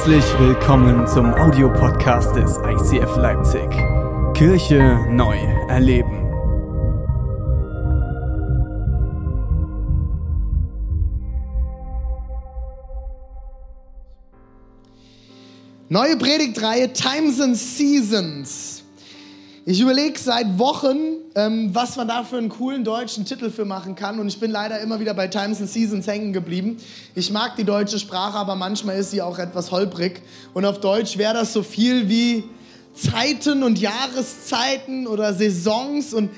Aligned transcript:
Herzlich 0.00 0.38
willkommen 0.38 1.06
zum 1.06 1.34
Audiopodcast 1.34 2.34
des 2.34 2.56
ICF 2.56 3.16
Leipzig. 3.16 3.68
Kirche 4.32 4.98
neu 5.10 5.36
erleben. 5.68 6.26
Neue 15.90 16.16
Predigtreihe 16.16 16.90
Times 16.94 17.38
and 17.38 17.58
Seasons. 17.58 18.82
Ich 19.66 19.82
überlege 19.82 20.18
seit 20.18 20.58
Wochen, 20.58 21.19
ähm, 21.34 21.74
was 21.74 21.96
man 21.96 22.08
da 22.08 22.24
für 22.24 22.38
einen 22.38 22.48
coolen 22.48 22.82
deutschen 22.82 23.24
Titel 23.24 23.50
für 23.50 23.64
machen 23.64 23.94
kann. 23.94 24.18
Und 24.18 24.28
ich 24.28 24.40
bin 24.40 24.50
leider 24.50 24.80
immer 24.80 24.98
wieder 24.98 25.14
bei 25.14 25.28
Times 25.28 25.60
and 25.60 25.70
Seasons 25.70 26.06
hängen 26.06 26.32
geblieben. 26.32 26.78
Ich 27.14 27.30
mag 27.30 27.56
die 27.56 27.64
deutsche 27.64 27.98
Sprache, 27.98 28.36
aber 28.36 28.56
manchmal 28.56 28.98
ist 28.98 29.12
sie 29.12 29.22
auch 29.22 29.38
etwas 29.38 29.70
holprig. 29.70 30.22
Und 30.54 30.64
auf 30.64 30.80
Deutsch 30.80 31.18
wäre 31.18 31.34
das 31.34 31.52
so 31.52 31.62
viel 31.62 32.08
wie 32.08 32.44
Zeiten 32.94 33.62
und 33.62 33.78
Jahreszeiten 33.78 35.06
oder 35.06 35.32
Saisons. 35.32 36.12
Und 36.14 36.30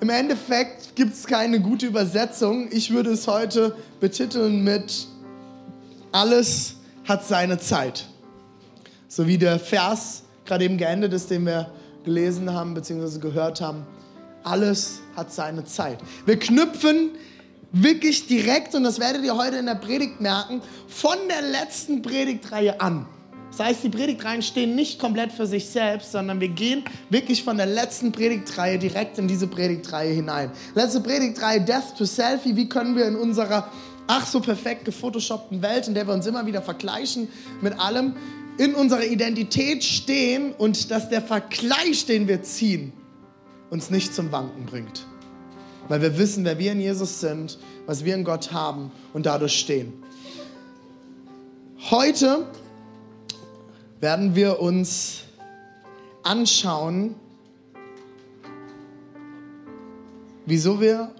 im 0.00 0.10
Endeffekt 0.10 0.94
gibt 0.94 1.14
es 1.14 1.26
keine 1.26 1.60
gute 1.60 1.86
Übersetzung. 1.86 2.68
Ich 2.70 2.90
würde 2.90 3.10
es 3.10 3.26
heute 3.26 3.74
betiteln 3.98 4.62
mit 4.62 5.08
Alles 6.12 6.76
hat 7.04 7.26
seine 7.26 7.58
Zeit. 7.58 8.06
So 9.08 9.26
wie 9.26 9.38
der 9.38 9.58
Vers 9.58 10.22
gerade 10.44 10.64
eben 10.64 10.78
geendet 10.78 11.12
ist, 11.12 11.30
den 11.30 11.44
wir 11.44 11.70
gelesen 12.04 12.52
haben 12.52 12.74
bzw. 12.74 13.18
gehört 13.18 13.60
haben. 13.60 13.84
Alles 14.46 15.00
hat 15.16 15.32
seine 15.32 15.64
Zeit. 15.64 15.98
Wir 16.24 16.38
knüpfen 16.38 17.10
wirklich 17.72 18.26
direkt, 18.26 18.74
und 18.74 18.84
das 18.84 19.00
werdet 19.00 19.24
ihr 19.24 19.36
heute 19.36 19.56
in 19.56 19.66
der 19.66 19.74
Predigt 19.74 20.20
merken, 20.20 20.62
von 20.86 21.16
der 21.28 21.42
letzten 21.42 22.00
Predigtreihe 22.00 22.80
an. 22.80 23.06
Das 23.50 23.60
heißt, 23.60 23.84
die 23.84 23.88
Predigtreihen 23.88 24.42
stehen 24.42 24.74
nicht 24.76 25.00
komplett 25.00 25.32
für 25.32 25.46
sich 25.46 25.66
selbst, 25.66 26.12
sondern 26.12 26.40
wir 26.40 26.48
gehen 26.48 26.84
wirklich 27.10 27.42
von 27.42 27.56
der 27.56 27.66
letzten 27.66 28.12
Predigtreihe 28.12 28.78
direkt 28.78 29.18
in 29.18 29.26
diese 29.26 29.46
Predigtreihe 29.46 30.12
hinein. 30.12 30.52
Letzte 30.74 31.00
Predigtreihe 31.00 31.60
Death 31.60 31.96
to 31.96 32.04
Selfie. 32.04 32.54
Wie 32.54 32.68
können 32.68 32.94
wir 32.96 33.06
in 33.06 33.16
unserer 33.16 33.70
ach 34.06 34.26
so 34.26 34.40
perfekt 34.40 34.84
gefotoshoppten 34.84 35.60
Welt, 35.62 35.88
in 35.88 35.94
der 35.94 36.06
wir 36.06 36.14
uns 36.14 36.26
immer 36.26 36.46
wieder 36.46 36.62
vergleichen 36.62 37.28
mit 37.62 37.78
allem, 37.80 38.14
in 38.58 38.74
unserer 38.74 39.04
Identität 39.04 39.82
stehen 39.82 40.52
und 40.52 40.90
dass 40.90 41.08
der 41.08 41.22
Vergleich, 41.22 42.06
den 42.06 42.28
wir 42.28 42.42
ziehen, 42.42 42.92
uns 43.70 43.90
nicht 43.90 44.14
zum 44.14 44.32
Wanken 44.32 44.66
bringt. 44.66 45.06
Weil 45.88 46.02
wir 46.02 46.18
wissen, 46.18 46.44
wer 46.44 46.58
wir 46.58 46.72
in 46.72 46.80
Jesus 46.80 47.20
sind, 47.20 47.58
was 47.86 48.04
wir 48.04 48.14
in 48.14 48.24
Gott 48.24 48.52
haben 48.52 48.90
und 49.12 49.26
dadurch 49.26 49.58
stehen. 49.58 49.92
Heute 51.90 52.46
werden 54.00 54.34
wir 54.34 54.60
uns 54.60 55.22
anschauen, 56.22 57.14
wieso 60.44 60.80
wir 60.80 61.12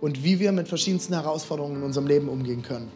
und 0.00 0.24
wie 0.24 0.40
wir 0.40 0.52
mit 0.52 0.68
verschiedensten 0.68 1.14
Herausforderungen 1.14 1.76
in 1.76 1.82
unserem 1.82 2.06
Leben 2.06 2.28
umgehen 2.28 2.62
können. 2.62 2.90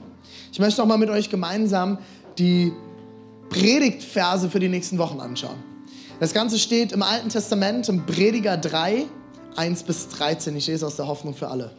Ich 0.52 0.58
möchte 0.58 0.82
auch 0.82 0.86
mal 0.86 0.98
mit 0.98 1.10
euch 1.10 1.30
gemeinsam 1.30 1.98
die 2.38 2.72
Predigtverse 3.50 4.50
für 4.50 4.58
die 4.58 4.68
nächsten 4.68 4.98
Wochen 4.98 5.20
anschauen. 5.20 5.73
Das 6.20 6.32
Ganze 6.32 6.58
steht 6.58 6.92
im 6.92 7.02
Alten 7.02 7.28
Testament, 7.28 7.88
im 7.88 8.06
Prediger 8.06 8.56
3, 8.56 9.06
1 9.56 9.82
bis 9.82 10.08
13. 10.08 10.56
Ich 10.56 10.68
lese 10.68 10.86
aus 10.86 10.96
der 10.96 11.08
Hoffnung 11.08 11.34
für 11.34 11.48
alle. 11.48 11.72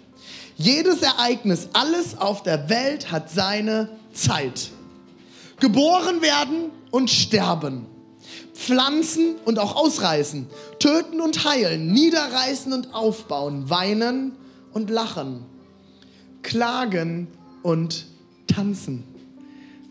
Jedes 0.57 1.01
Ereignis, 1.01 1.69
alles 1.73 2.17
auf 2.17 2.43
der 2.43 2.69
Welt 2.69 3.11
hat 3.11 3.29
seine 3.29 3.89
Zeit. 4.13 4.71
Geboren 5.59 6.21
werden 6.21 6.71
und 6.91 7.09
sterben. 7.09 7.85
Pflanzen 8.53 9.35
und 9.45 9.57
auch 9.57 9.75
ausreißen. 9.75 10.47
Töten 10.79 11.21
und 11.21 11.45
heilen. 11.45 11.91
Niederreißen 11.91 12.73
und 12.73 12.93
aufbauen. 12.93 13.69
Weinen 13.69 14.33
und 14.73 14.89
lachen. 14.89 15.45
Klagen 16.41 17.27
und 17.63 18.05
tanzen. 18.47 19.03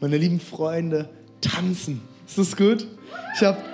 Meine 0.01 0.19
lieben 0.19 0.41
Freunde, 0.41 1.09
tanzen. 1.41 2.03
Ist 2.27 2.39
das 2.39 2.57
gut? 2.57 2.87
Ich, 3.35 3.43
hab, 3.43 3.74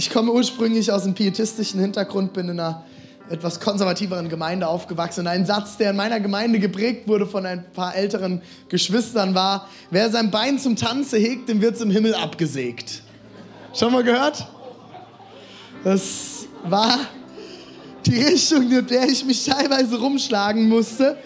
ich 0.00 0.08
komme 0.08 0.32
ursprünglich 0.32 0.90
aus 0.90 1.04
einem 1.04 1.12
pietistischen 1.12 1.78
Hintergrund, 1.78 2.32
bin 2.32 2.48
in 2.48 2.58
einer 2.58 2.86
etwas 3.28 3.60
konservativeren 3.60 4.30
Gemeinde 4.30 4.66
aufgewachsen. 4.66 5.20
Und 5.20 5.26
ein 5.26 5.44
Satz, 5.44 5.76
der 5.76 5.90
in 5.90 5.96
meiner 5.96 6.20
Gemeinde 6.20 6.58
geprägt 6.58 7.06
wurde 7.06 7.26
von 7.26 7.44
ein 7.44 7.70
paar 7.72 7.94
älteren 7.94 8.40
Geschwistern, 8.70 9.34
war: 9.34 9.68
Wer 9.90 10.08
sein 10.08 10.30
Bein 10.30 10.58
zum 10.58 10.74
Tanze 10.74 11.18
hegt, 11.18 11.50
dem 11.50 11.60
wird 11.60 11.78
im 11.82 11.90
Himmel 11.90 12.14
abgesägt. 12.14 13.02
Schon 13.74 13.92
mal 13.92 14.02
gehört? 14.02 14.48
Das 15.84 16.46
war 16.64 16.98
die 18.06 18.22
Richtung, 18.22 18.72
in 18.72 18.86
der 18.86 19.06
ich 19.06 19.22
mich 19.22 19.44
teilweise 19.44 19.98
rumschlagen 19.98 20.66
musste. 20.66 21.18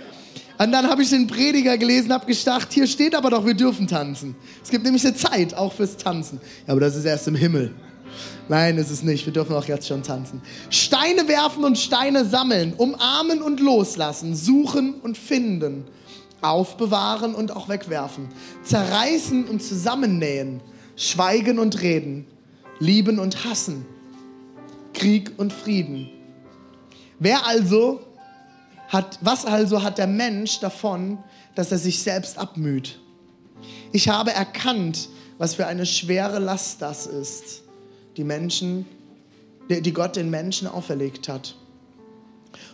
Und 0.59 0.73
dann 0.73 0.91
habe 0.91 1.05
ich 1.05 1.11
den 1.11 1.29
Prediger 1.29 1.79
gelesen, 1.79 2.12
habe 2.12 2.27
gedacht, 2.27 2.73
hier 2.73 2.89
steht 2.89 3.15
aber 3.15 3.31
doch, 3.31 3.47
wir 3.47 3.55
dürfen 3.55 3.87
tanzen. 3.87 4.35
Es 4.65 4.69
gibt 4.69 4.83
nämlich 4.85 5.06
eine 5.06 5.15
Zeit 5.15 5.55
auch 5.55 5.73
fürs 5.73 5.97
Tanzen. 5.97 6.41
Ja, 6.67 6.73
aber 6.73 6.81
das 6.81 6.97
ist 6.97 7.05
erst 7.05 7.29
im 7.29 7.37
Himmel. 7.37 7.73
Nein, 8.49 8.77
ist 8.77 8.91
es 8.91 9.03
nicht. 9.03 9.25
Wir 9.25 9.32
dürfen 9.32 9.56
auch 9.56 9.65
jetzt 9.65 9.88
schon 9.88 10.03
tanzen. 10.03 10.43
Steine 10.69 11.27
werfen 11.28 11.65
und 11.65 11.78
Steine 11.78 12.25
sammeln, 12.27 12.75
umarmen 12.77 13.43
und 13.43 13.60
loslassen, 13.60 14.37
suchen 14.37 14.94
und 15.00 15.16
finden, 15.16 15.84
aufbewahren 16.43 17.34
und 17.34 17.53
auch 17.53 17.69
wegwerfen, 17.69 18.28
zerreißen 18.62 19.44
und 19.47 19.62
zusammennähen, 19.62 20.60
schweigen 20.97 21.59
und 21.59 21.81
reden, 21.81 22.27
lieben 22.81 23.19
und 23.19 23.44
hassen, 23.44 23.87
Krieg 24.93 25.32
und 25.38 25.53
Frieden. 25.53 26.11
Wer 27.19 27.47
also 27.47 28.00
hat, 28.88 29.19
was 29.22 29.47
also 29.47 29.82
hat 29.82 29.97
der 29.97 30.06
Mensch 30.06 30.61
davon, 30.61 31.19
dass 31.55 31.72
er 31.72 31.78
sich 31.78 32.03
selbst 32.03 32.37
abmüht? 32.37 33.00
Ich 33.93 34.11
habe 34.11 34.32
erkannt, 34.32 35.09
was 35.38 35.55
für 35.55 35.66
eine 35.66 35.87
schwere 35.87 36.38
Last 36.38 36.82
das 36.82 37.06
ist, 37.06 37.63
die 38.16 38.25
Menschen, 38.25 38.86
die 39.69 39.92
Gott 39.92 40.16
den 40.16 40.30
Menschen 40.30 40.69
auferlegt 40.69 41.28
hat. 41.28 41.56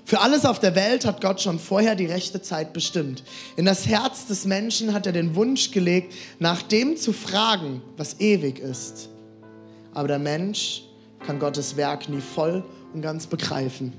Für 0.05 0.21
alles 0.21 0.45
auf 0.45 0.59
der 0.59 0.75
Welt 0.75 1.05
hat 1.05 1.21
Gott 1.21 1.41
schon 1.41 1.59
vorher 1.59 1.95
die 1.95 2.07
rechte 2.07 2.43
Zeit 2.43 2.73
bestimmt. 2.73 3.23
In 3.57 3.65
das 3.65 3.87
Herz 3.87 4.27
des 4.27 4.45
Menschen 4.45 4.93
hat 4.93 5.07
er 5.07 5.13
den 5.13 5.35
Wunsch 5.37 5.71
gelegt, 5.71 6.15
nach 6.39 6.63
dem 6.63 6.97
zu 6.97 7.13
fragen, 7.13 7.83
was 7.97 8.21
ewig 8.21 8.59
ist. 8.59 9.09
Aber 9.95 10.09
der 10.09 10.19
Mensch 10.19 10.83
kann 11.25 11.39
Gottes 11.39 11.77
Werk 11.77 12.09
nie 12.09 12.21
voll 12.21 12.65
und 12.93 13.03
ganz 13.03 13.27
begreifen. 13.27 13.93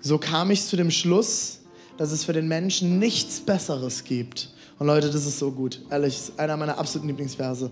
So 0.00 0.18
kam 0.18 0.50
ich 0.50 0.64
zu 0.64 0.76
dem 0.76 0.90
Schluss, 0.90 1.60
dass 1.96 2.12
es 2.12 2.24
für 2.24 2.32
den 2.32 2.48
Menschen 2.48 2.98
nichts 2.98 3.40
Besseres 3.40 4.04
gibt. 4.04 4.50
Und 4.78 4.86
Leute, 4.86 5.10
das 5.10 5.26
ist 5.26 5.38
so 5.38 5.50
gut. 5.50 5.82
Ehrlich, 5.90 6.14
ist 6.14 6.38
einer 6.38 6.56
meiner 6.56 6.78
absoluten 6.78 7.08
Lieblingsverse. 7.08 7.70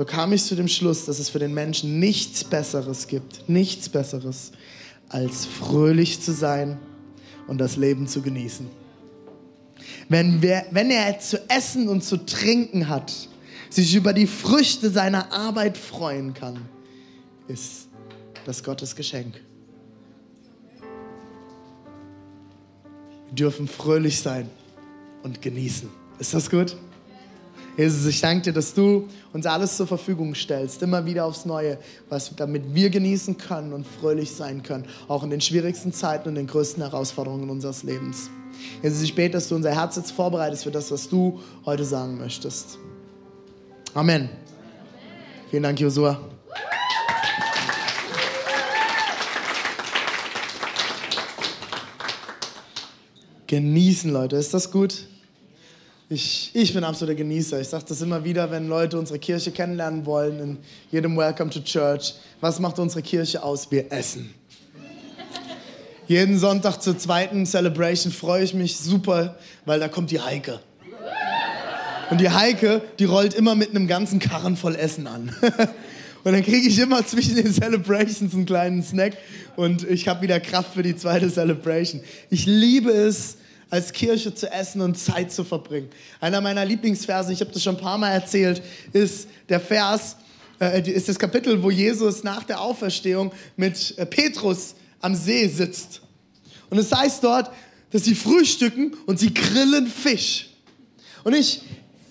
So 0.00 0.06
kam 0.06 0.32
ich 0.32 0.42
zu 0.42 0.56
dem 0.56 0.66
Schluss, 0.66 1.04
dass 1.04 1.18
es 1.18 1.28
für 1.28 1.38
den 1.38 1.52
Menschen 1.52 2.00
nichts 2.00 2.42
Besseres 2.42 3.06
gibt. 3.06 3.46
Nichts 3.50 3.90
Besseres, 3.90 4.50
als 5.10 5.44
fröhlich 5.44 6.22
zu 6.22 6.32
sein 6.32 6.78
und 7.46 7.58
das 7.58 7.76
Leben 7.76 8.08
zu 8.08 8.22
genießen. 8.22 8.66
Wenn, 10.08 10.40
wir, 10.40 10.64
wenn 10.70 10.90
er 10.90 11.18
zu 11.18 11.38
essen 11.50 11.86
und 11.90 12.02
zu 12.02 12.16
trinken 12.16 12.88
hat, 12.88 13.12
sich 13.68 13.94
über 13.94 14.14
die 14.14 14.26
Früchte 14.26 14.88
seiner 14.88 15.34
Arbeit 15.34 15.76
freuen 15.76 16.32
kann, 16.32 16.66
ist 17.46 17.88
das 18.46 18.64
Gottes 18.64 18.96
Geschenk. 18.96 19.34
Wir 23.26 23.34
dürfen 23.34 23.68
fröhlich 23.68 24.18
sein 24.18 24.48
und 25.22 25.42
genießen. 25.42 25.90
Ist 26.18 26.32
das 26.32 26.48
gut? 26.48 26.74
Jesus, 27.80 28.04
ich 28.04 28.20
danke 28.20 28.42
dir, 28.42 28.52
dass 28.52 28.74
du 28.74 29.08
uns 29.32 29.46
alles 29.46 29.78
zur 29.78 29.86
Verfügung 29.86 30.34
stellst, 30.34 30.82
immer 30.82 31.06
wieder 31.06 31.24
aufs 31.24 31.46
Neue, 31.46 31.78
was, 32.10 32.30
damit 32.36 32.74
wir 32.74 32.90
genießen 32.90 33.38
können 33.38 33.72
und 33.72 33.86
fröhlich 33.86 34.32
sein 34.32 34.62
können, 34.62 34.84
auch 35.08 35.22
in 35.22 35.30
den 35.30 35.40
schwierigsten 35.40 35.90
Zeiten 35.90 36.28
und 36.28 36.34
den 36.34 36.46
größten 36.46 36.82
Herausforderungen 36.82 37.48
unseres 37.48 37.82
Lebens. 37.82 38.28
Jesus, 38.82 39.00
ich 39.00 39.14
bete, 39.14 39.30
dass 39.30 39.48
du 39.48 39.54
unser 39.54 39.74
Herz 39.74 39.96
jetzt 39.96 40.12
vorbereitest 40.12 40.64
für 40.64 40.70
das, 40.70 40.90
was 40.90 41.08
du 41.08 41.40
heute 41.64 41.86
sagen 41.86 42.18
möchtest. 42.18 42.76
Amen. 43.94 44.28
Vielen 45.50 45.62
Dank, 45.62 45.80
Josua. 45.80 46.20
Genießen, 53.46 54.12
Leute. 54.12 54.36
Ist 54.36 54.52
das 54.52 54.70
gut? 54.70 55.06
Ich, 56.12 56.50
ich 56.54 56.74
bin 56.74 56.82
absoluter 56.82 57.14
Genießer. 57.14 57.60
Ich 57.60 57.68
sage 57.68 57.84
das 57.86 58.02
immer 58.02 58.24
wieder, 58.24 58.50
wenn 58.50 58.66
Leute 58.66 58.98
unsere 58.98 59.20
Kirche 59.20 59.52
kennenlernen 59.52 60.04
wollen, 60.06 60.40
in 60.40 60.58
jedem 60.90 61.16
Welcome 61.16 61.50
to 61.50 61.60
Church. 61.60 62.14
Was 62.40 62.58
macht 62.58 62.80
unsere 62.80 63.00
Kirche 63.00 63.44
aus? 63.44 63.70
Wir 63.70 63.92
essen. 63.92 64.34
Jeden 66.08 66.36
Sonntag 66.36 66.78
zur 66.82 66.98
zweiten 66.98 67.46
Celebration 67.46 68.12
freue 68.12 68.42
ich 68.42 68.54
mich 68.54 68.76
super, 68.76 69.38
weil 69.64 69.78
da 69.78 69.86
kommt 69.86 70.10
die 70.10 70.18
Heike. 70.18 70.58
Und 72.10 72.20
die 72.20 72.30
Heike, 72.30 72.82
die 72.98 73.04
rollt 73.04 73.34
immer 73.34 73.54
mit 73.54 73.70
einem 73.70 73.86
ganzen 73.86 74.18
Karren 74.18 74.56
voll 74.56 74.74
Essen 74.74 75.06
an. 75.06 75.32
Und 76.24 76.32
dann 76.32 76.42
kriege 76.42 76.68
ich 76.68 76.78
immer 76.78 77.06
zwischen 77.06 77.36
den 77.36 77.54
Celebrations 77.54 78.34
einen 78.34 78.44
kleinen 78.44 78.82
Snack 78.82 79.16
und 79.56 79.88
ich 79.88 80.06
habe 80.06 80.20
wieder 80.20 80.38
Kraft 80.38 80.74
für 80.74 80.82
die 80.82 80.94
zweite 80.94 81.30
Celebration. 81.30 82.02
Ich 82.28 82.44
liebe 82.44 82.90
es, 82.90 83.38
als 83.70 83.92
Kirche 83.92 84.34
zu 84.34 84.50
essen 84.50 84.80
und 84.80 84.98
Zeit 84.98 85.32
zu 85.32 85.44
verbringen. 85.44 85.88
Einer 86.20 86.40
meiner 86.40 86.64
Lieblingsverse, 86.64 87.32
ich 87.32 87.40
habe 87.40 87.52
das 87.52 87.62
schon 87.62 87.76
ein 87.76 87.80
paar 87.80 87.98
Mal 87.98 88.10
erzählt, 88.10 88.62
ist 88.92 89.28
der 89.48 89.60
Vers, 89.60 90.16
äh, 90.60 90.82
ist 90.90 91.08
das 91.08 91.18
Kapitel, 91.18 91.62
wo 91.62 91.70
Jesus 91.70 92.24
nach 92.24 92.42
der 92.42 92.60
Auferstehung 92.60 93.32
mit 93.56 93.96
äh, 93.96 94.04
Petrus 94.04 94.74
am 95.00 95.14
See 95.14 95.46
sitzt. 95.48 96.02
Und 96.68 96.78
es 96.78 96.92
heißt 96.92 97.22
dort, 97.22 97.50
dass 97.90 98.04
sie 98.04 98.14
frühstücken 98.14 98.96
und 99.06 99.18
sie 99.18 99.32
grillen 99.32 99.86
Fisch. 99.86 100.50
Und 101.24 101.34
ich, 101.34 101.62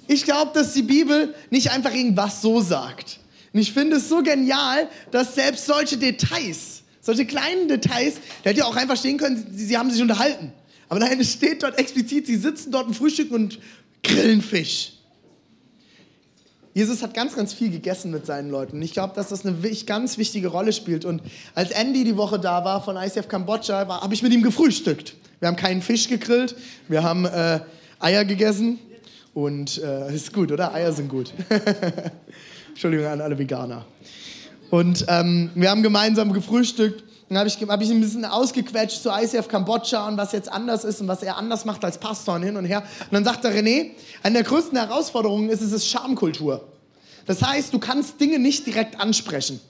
ich 0.07 0.23
glaube, 0.23 0.51
dass 0.53 0.73
die 0.73 0.81
Bibel 0.81 1.33
nicht 1.50 1.71
einfach 1.71 1.94
irgendwas 1.94 2.41
so 2.41 2.62
sagt. 2.62 3.19
Und 3.53 3.59
ich 3.59 3.73
finde 3.73 3.97
es 3.97 4.09
so 4.09 4.21
genial, 4.21 4.88
dass 5.12 5.35
selbst 5.35 5.65
solche 5.65 5.97
Details, 5.97 6.83
solche 7.01 7.25
kleinen 7.25 7.67
Details, 7.67 8.15
der 8.44 8.51
hätte 8.51 8.59
ja 8.59 8.65
auch 8.65 8.75
einfach 8.75 8.97
stehen 8.97 9.17
können, 9.17 9.47
sie, 9.51 9.65
sie 9.65 9.77
haben 9.77 9.89
sich 9.89 10.01
unterhalten. 10.01 10.53
Aber 10.89 11.00
nein, 11.00 11.19
es 11.19 11.33
steht 11.33 11.63
dort 11.63 11.77
explizit, 11.77 12.25
sie 12.27 12.36
sitzen 12.36 12.71
dort 12.71 12.88
im 12.88 12.94
Frühstück 12.94 13.31
und 13.31 13.59
grillen 14.03 14.41
Fisch. 14.41 14.94
Jesus 16.74 17.01
hat 17.01 17.13
ganz, 17.13 17.36
ganz 17.36 17.53
viel 17.53 17.71
gegessen 17.71 18.12
mit 18.12 18.25
seinen 18.25 18.50
Leuten. 18.50 18.81
Ich 18.81 18.94
glaube, 18.94 19.13
dass 19.15 19.30
das 19.30 19.45
eine 19.45 19.57
ganz 19.86 20.18
wichtige 20.18 20.47
Rolle 20.47 20.71
spielt. 20.71 21.03
Und 21.03 21.21
als 21.56 21.71
Andy 21.71 22.03
die 22.03 22.15
Woche 22.15 22.39
da 22.39 22.63
war 22.63 22.83
von 22.83 22.95
ICF 22.95 23.27
Kambodscha, 23.27 23.88
habe 23.88 24.13
ich 24.13 24.24
mit 24.24 24.31
ihm 24.33 24.44
gefrühstückt. 24.44 25.15
Wir 25.39 25.47
haben 25.47 25.56
keinen 25.56 25.81
Fisch 25.81 26.07
gegrillt, 26.09 26.56
wir 26.88 27.03
haben 27.03 27.25
äh, 27.25 27.59
Eier 28.00 28.25
gegessen. 28.25 28.80
Und 29.33 29.77
äh, 29.83 30.13
ist 30.13 30.33
gut, 30.33 30.51
oder? 30.51 30.74
Eier 30.74 30.91
sind 30.91 31.07
gut. 31.07 31.33
Entschuldigung 32.69 33.06
an 33.06 33.21
alle 33.21 33.38
Veganer. 33.38 33.86
Und 34.69 35.06
ähm, 35.07 35.50
wir 35.56 35.69
haben 35.69 35.83
gemeinsam 35.83 36.33
gefrühstückt. 36.33 37.03
Dann 37.29 37.37
habe 37.37 37.47
ich, 37.47 37.57
hab 37.61 37.81
ich 37.81 37.91
ein 37.91 38.01
bisschen 38.01 38.25
ausgequetscht 38.25 39.03
zu 39.03 39.09
ICF 39.11 39.47
Kambodscha 39.47 40.07
und 40.07 40.17
was 40.17 40.31
jetzt 40.31 40.51
anders 40.51 40.83
ist 40.83 40.99
und 40.99 41.07
was 41.07 41.21
er 41.21 41.37
anders 41.37 41.63
macht 41.63 41.85
als 41.85 41.99
Pastor 41.99 42.35
und 42.35 42.43
hin 42.43 42.57
und 42.57 42.65
her. 42.65 42.79
Und 42.79 43.13
dann 43.13 43.23
sagt 43.23 43.45
er, 43.45 43.53
René, 43.53 43.91
eine 44.23 44.33
der 44.33 44.43
größten 44.43 44.75
Herausforderungen 44.75 45.49
ist, 45.49 45.61
es 45.61 45.71
ist 45.71 45.87
Schamkultur. 45.87 46.67
Das 47.27 47.43
heißt, 47.43 47.71
du 47.71 47.77
kannst 47.77 48.19
Dinge 48.19 48.39
nicht 48.39 48.65
direkt 48.65 48.99
ansprechen. 48.99 49.61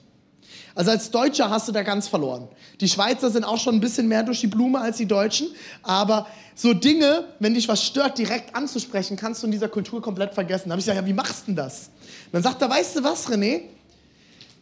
Also 0.74 0.92
als 0.92 1.10
Deutscher 1.10 1.50
hast 1.50 1.68
du 1.68 1.72
da 1.72 1.82
ganz 1.82 2.08
verloren. 2.08 2.48
Die 2.80 2.88
Schweizer 2.88 3.28
sind 3.30 3.44
auch 3.44 3.58
schon 3.58 3.74
ein 3.74 3.80
bisschen 3.80 4.08
mehr 4.08 4.22
durch 4.22 4.40
die 4.40 4.46
Blume 4.46 4.80
als 4.80 4.96
die 4.96 5.06
Deutschen, 5.06 5.48
aber 5.82 6.26
so 6.54 6.72
Dinge, 6.72 7.24
wenn 7.40 7.52
dich 7.52 7.68
was 7.68 7.84
stört, 7.84 8.16
direkt 8.16 8.54
anzusprechen, 8.54 9.16
kannst 9.16 9.42
du 9.42 9.46
in 9.46 9.52
dieser 9.52 9.68
Kultur 9.68 10.00
komplett 10.00 10.32
vergessen. 10.32 10.68
Da 10.68 10.72
habe 10.72 10.80
ich 10.80 10.86
gesagt, 10.86 11.02
ja, 11.02 11.06
wie 11.06 11.12
machst 11.12 11.42
du 11.42 11.46
denn 11.46 11.56
das? 11.56 11.90
Und 12.26 12.34
dann 12.34 12.42
sagt 12.42 12.62
er, 12.62 12.70
weißt 12.70 12.96
du 12.96 13.04
was, 13.04 13.28
René? 13.28 13.62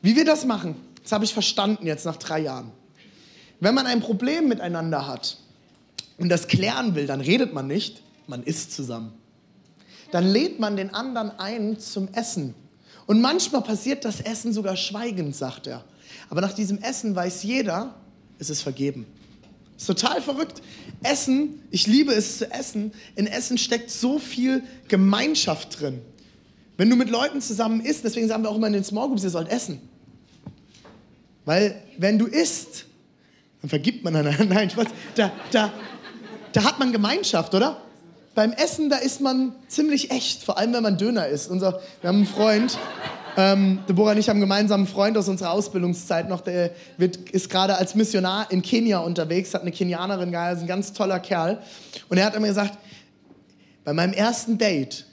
Wie 0.03 0.17
wir 0.17 0.25
das 0.25 0.45
machen, 0.45 0.77
das 1.03 1.13
habe 1.13 1.25
ich 1.25 1.33
verstanden 1.33 1.87
jetzt 1.87 2.05
nach 2.05 2.17
drei 2.17 2.41
Jahren. 2.41 2.73
Wenn 3.61 3.75
man 3.75 3.87
ein 3.87 4.01
Problem 4.01 4.49
miteinander 4.49 5.07
hat 5.07 5.39
und 6.19 6.29
das 6.29 6.49
klären 6.49 6.95
will, 6.95 7.07
dann 7.07 7.21
redet 7.21 7.53
man 7.53 7.67
nicht, 7.67 8.03
man 8.27 8.43
isst 8.43 8.73
zusammen. 8.73 9.13
Dann 10.11 10.27
lädt 10.27 10.59
man 10.59 10.77
den 10.77 10.95
anderen 10.95 11.31
ein 11.39 11.79
zum 11.79 12.09
Essen. 12.15 12.55
Und 13.07 13.21
manchmal 13.21 13.63
passiert 13.63 14.05
das 14.05 14.21
Essen 14.21 14.53
sogar 14.53 14.77
schweigend, 14.77 15.35
sagt 15.35 15.67
er. 15.67 15.85
Aber 16.31 16.41
nach 16.41 16.53
diesem 16.53 16.79
Essen 16.79 17.15
weiß 17.15 17.43
jeder, 17.43 17.95
es 18.39 18.51
ist 18.51 18.63
vergeben. 18.63 19.07
ist 19.77 19.87
total 19.87 20.23
verrückt. 20.23 20.63
Essen, 21.03 21.63
ich 21.71 21.87
liebe 21.87 22.13
es 22.13 22.39
zu 22.39 22.51
essen. 22.51 22.93
In 23.17 23.27
Essen 23.27 23.59
steckt 23.59 23.91
so 23.91 24.19
viel 24.19 24.63
Gemeinschaft 24.89 25.81
drin. 25.81 26.01
Wenn 26.77 26.89
du 26.89 26.97
mit 26.97 27.11
Leuten 27.11 27.41
zusammen 27.41 27.81
isst, 27.81 28.05
deswegen 28.05 28.29
sagen 28.29 28.45
wir 28.45 28.51
auch 28.51 28.57
immer 28.57 28.69
in 28.69 28.75
den 28.75 28.85
Small 28.85 29.09
Groups, 29.09 29.25
ihr 29.25 29.31
sollt 29.31 29.49
essen. 29.49 29.81
Weil 31.45 31.83
wenn 31.97 32.19
du 32.19 32.27
isst, 32.27 32.88
dann 33.63 33.71
vergibt 33.71 34.05
man 34.05 34.17
einander. 34.17 34.45
Nein, 34.49 34.71
Spaß. 34.71 34.87
Da, 35.15 35.33
da, 35.51 35.73
da 36.53 36.65
hat 36.65 36.79
man 36.79 36.93
Gemeinschaft, 36.93 37.55
oder? 37.55 37.79
Beim 38.35 38.53
Essen, 38.53 38.89
da 38.89 38.97
ist 38.97 39.21
man 39.21 39.53
ziemlich 39.67 40.13
echt, 40.13 40.45
vor 40.45 40.59
allem 40.59 40.73
wenn 40.73 40.83
man 40.83 40.97
Döner 40.97 41.27
isst. 41.27 41.51
Unser, 41.51 41.81
wir 42.01 42.09
haben 42.09 42.19
einen 42.19 42.27
Freund, 42.27 42.79
ähm, 43.37 43.81
Deborah 43.89 44.13
und 44.13 44.19
ich 44.19 44.29
haben 44.29 44.37
einen 44.37 44.43
gemeinsamen 44.43 44.87
Freund 44.87 45.19
aus 45.19 45.29
unserer 45.29 45.51
Ausbildungszeit 45.51 46.29
noch, 46.29 46.41
der 46.41 46.71
wird, 46.99 47.31
ist 47.31 47.51
gerade 47.51 47.77
als 47.77 47.97
Missionar 47.97 48.51
in 48.51 48.63
Kenia 48.63 48.99
unterwegs, 48.99 49.55
hat 49.55 49.63
eine 49.63 49.73
Kenianerin 49.73 50.31
geheiratet, 50.31 50.59
ist 50.59 50.65
ein 50.65 50.69
ganz 50.69 50.93
toller 50.93 51.19
Kerl. 51.19 51.59
Und 52.09 52.19
er 52.19 52.27
hat 52.27 52.37
immer 52.37 52.47
gesagt, 52.47 52.79
bei 53.85 53.93
meinem 53.93 54.13
ersten 54.13 54.57
Date 54.57 55.07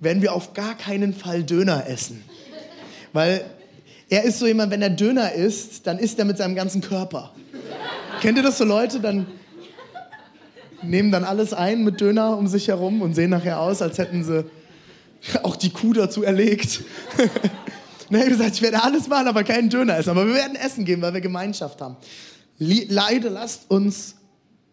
werden 0.00 0.22
wir 0.22 0.32
auf 0.32 0.52
gar 0.52 0.76
keinen 0.76 1.14
Fall 1.14 1.44
Döner 1.44 1.86
essen. 1.86 2.24
Weil 3.12 3.44
er 4.08 4.24
ist 4.24 4.38
so 4.38 4.46
jemand, 4.46 4.72
wenn 4.72 4.82
er 4.82 4.90
Döner 4.90 5.32
isst, 5.32 5.86
dann 5.86 5.98
isst 5.98 6.18
er 6.18 6.24
mit 6.24 6.38
seinem 6.38 6.54
ganzen 6.54 6.80
Körper. 6.80 7.32
Kennt 8.20 8.36
ihr 8.36 8.42
das 8.42 8.58
so 8.58 8.64
Leute? 8.64 9.00
Dann 9.00 9.26
nehmen 10.82 11.12
dann 11.12 11.24
alles 11.24 11.52
ein 11.52 11.84
mit 11.84 12.00
Döner 12.00 12.36
um 12.36 12.46
sich 12.46 12.68
herum 12.68 13.02
und 13.02 13.14
sehen 13.14 13.30
nachher 13.30 13.60
aus, 13.60 13.82
als 13.82 13.98
hätten 13.98 14.24
sie 14.24 14.44
auch 15.42 15.56
die 15.56 15.70
Kuh 15.70 15.92
dazu 15.92 16.22
erlegt. 16.22 16.82
er 18.10 18.20
hat 18.20 18.28
gesagt, 18.28 18.54
ich 18.54 18.62
werde 18.62 18.82
alles 18.82 19.08
machen, 19.08 19.28
aber 19.28 19.44
keinen 19.44 19.70
Döner 19.70 19.98
essen. 19.98 20.10
Aber 20.10 20.26
wir 20.26 20.34
werden 20.34 20.56
essen 20.56 20.84
gehen, 20.84 21.00
weil 21.02 21.14
wir 21.14 21.20
Gemeinschaft 21.20 21.80
haben. 21.80 21.96
Leide, 22.58 23.28
lasst 23.28 23.70
uns 23.70 24.16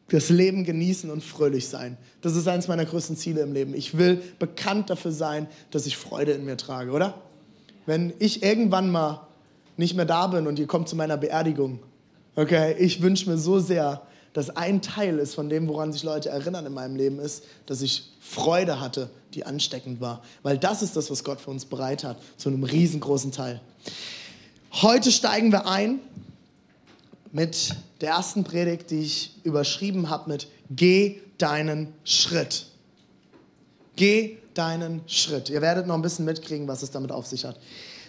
das 0.09 0.29
Leben 0.29 0.63
genießen 0.63 1.09
und 1.09 1.23
fröhlich 1.23 1.67
sein. 1.67 1.97
Das 2.21 2.35
ist 2.35 2.47
eines 2.47 2.67
meiner 2.67 2.85
größten 2.85 3.17
Ziele 3.17 3.41
im 3.41 3.53
Leben. 3.53 3.73
Ich 3.73 3.97
will 3.97 4.21
bekannt 4.39 4.89
dafür 4.89 5.11
sein, 5.11 5.47
dass 5.71 5.85
ich 5.85 5.97
Freude 5.97 6.31
in 6.31 6.45
mir 6.45 6.57
trage, 6.57 6.91
oder? 6.91 7.21
Wenn 7.85 8.13
ich 8.19 8.43
irgendwann 8.43 8.91
mal 8.91 9.27
nicht 9.77 9.95
mehr 9.95 10.05
da 10.05 10.27
bin 10.27 10.47
und 10.47 10.57
ihr 10.57 10.67
kommt 10.67 10.89
zu 10.89 10.95
meiner 10.95 11.17
Beerdigung, 11.17 11.79
okay, 12.35 12.75
ich 12.79 13.01
wünsche 13.01 13.29
mir 13.29 13.37
so 13.37 13.59
sehr, 13.59 14.01
dass 14.33 14.49
ein 14.49 14.81
Teil 14.81 15.17
ist 15.19 15.33
von 15.33 15.49
dem, 15.49 15.67
woran 15.67 15.93
sich 15.93 16.03
Leute 16.03 16.29
erinnern 16.29 16.65
in 16.65 16.73
meinem 16.73 16.95
Leben, 16.95 17.19
ist, 17.19 17.43
dass 17.65 17.81
ich 17.81 18.11
Freude 18.19 18.81
hatte, 18.81 19.09
die 19.33 19.45
ansteckend 19.45 20.01
war. 20.01 20.21
Weil 20.43 20.57
das 20.57 20.81
ist 20.81 20.95
das, 20.97 21.09
was 21.09 21.23
Gott 21.23 21.39
für 21.39 21.51
uns 21.51 21.65
bereit 21.65 22.03
hat, 22.03 22.17
zu 22.37 22.49
einem 22.49 22.63
riesengroßen 22.63 23.31
Teil. 23.31 23.61
Heute 24.73 25.11
steigen 25.11 25.53
wir 25.53 25.67
ein 25.67 25.99
mit 27.31 27.75
der 28.01 28.09
ersten 28.09 28.43
Predigt, 28.43 28.91
die 28.91 29.03
ich 29.03 29.31
überschrieben 29.43 30.09
habe 30.09 30.29
mit 30.29 30.47
Geh 30.69 31.21
deinen 31.37 31.93
Schritt. 32.03 32.65
Geh 33.95 34.37
deinen 34.53 35.01
Schritt. 35.07 35.49
Ihr 35.49 35.61
werdet 35.61 35.87
noch 35.87 35.95
ein 35.95 36.01
bisschen 36.01 36.25
mitkriegen, 36.25 36.67
was 36.67 36.81
es 36.81 36.91
damit 36.91 37.11
auf 37.11 37.25
sich 37.25 37.45
hat. 37.45 37.57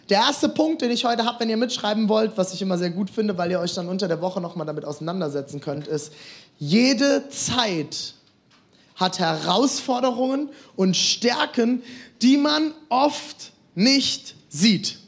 Der 0.08 0.18
erste 0.18 0.48
Punkt, 0.48 0.82
den 0.82 0.90
ich 0.92 1.04
heute 1.04 1.24
habe, 1.24 1.40
wenn 1.40 1.50
ihr 1.50 1.56
mitschreiben 1.56 2.08
wollt, 2.08 2.36
was 2.36 2.54
ich 2.54 2.62
immer 2.62 2.78
sehr 2.78 2.90
gut 2.90 3.10
finde, 3.10 3.36
weil 3.38 3.50
ihr 3.50 3.58
euch 3.58 3.74
dann 3.74 3.88
unter 3.88 4.06
der 4.06 4.20
Woche 4.20 4.40
nochmal 4.40 4.66
damit 4.66 4.84
auseinandersetzen 4.84 5.60
könnt, 5.60 5.88
ist, 5.88 6.12
jede 6.58 7.28
Zeit 7.28 8.14
hat 8.94 9.18
Herausforderungen 9.18 10.50
und 10.76 10.96
Stärken, 10.96 11.82
die 12.22 12.36
man 12.36 12.72
oft 12.88 13.52
nicht 13.74 14.36
sieht. 14.48 14.98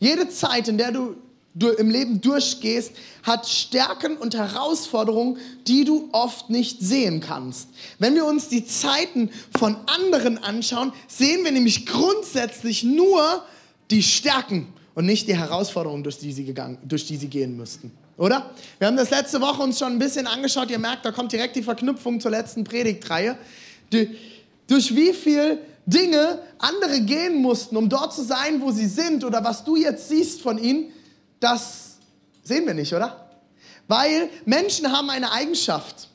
Jede 0.00 0.28
Zeit, 0.28 0.66
in 0.66 0.76
der 0.76 0.90
du 0.90 1.16
du 1.54 1.68
im 1.68 1.90
Leben 1.90 2.20
durchgehst, 2.20 2.92
hat 3.22 3.46
Stärken 3.46 4.16
und 4.16 4.34
Herausforderungen, 4.34 5.38
die 5.66 5.84
du 5.84 6.08
oft 6.12 6.50
nicht 6.50 6.80
sehen 6.80 7.20
kannst. 7.20 7.68
Wenn 7.98 8.14
wir 8.14 8.24
uns 8.24 8.48
die 8.48 8.64
Zeiten 8.64 9.30
von 9.58 9.76
anderen 9.86 10.38
anschauen, 10.38 10.92
sehen 11.08 11.44
wir 11.44 11.52
nämlich 11.52 11.86
grundsätzlich 11.86 12.84
nur 12.84 13.44
die 13.90 14.02
Stärken 14.02 14.68
und 14.94 15.06
nicht 15.06 15.28
die 15.28 15.36
Herausforderungen, 15.36 16.02
durch 16.02 16.18
die 16.18 16.32
sie, 16.32 16.44
gegangen, 16.44 16.78
durch 16.84 17.06
die 17.06 17.16
sie 17.16 17.28
gehen 17.28 17.56
müssten. 17.56 17.92
Oder? 18.16 18.50
Wir 18.78 18.86
haben 18.86 18.96
das 18.96 19.10
letzte 19.10 19.40
Woche 19.40 19.62
uns 19.62 19.78
schon 19.78 19.92
ein 19.92 19.98
bisschen 19.98 20.26
angeschaut. 20.26 20.70
Ihr 20.70 20.78
merkt, 20.78 21.04
da 21.04 21.12
kommt 21.12 21.32
direkt 21.32 21.56
die 21.56 21.62
Verknüpfung 21.62 22.20
zur 22.20 22.30
letzten 22.30 22.64
Predigtreihe. 22.64 23.36
Die, 23.92 24.16
durch 24.68 24.94
wie 24.94 25.12
viel 25.12 25.58
Dinge 25.86 26.40
andere 26.58 27.00
gehen 27.00 27.42
mussten, 27.42 27.76
um 27.76 27.88
dort 27.88 28.14
zu 28.14 28.22
sein, 28.22 28.60
wo 28.60 28.70
sie 28.70 28.86
sind 28.86 29.24
oder 29.24 29.42
was 29.42 29.64
du 29.64 29.76
jetzt 29.76 30.08
siehst 30.08 30.40
von 30.40 30.58
ihnen, 30.58 30.92
das 31.42 31.98
sehen 32.42 32.66
wir 32.66 32.74
nicht, 32.74 32.92
oder? 32.92 33.30
Weil 33.88 34.30
Menschen 34.44 34.90
haben 34.92 35.10
eine 35.10 35.32
Eigenschaft. 35.32 36.08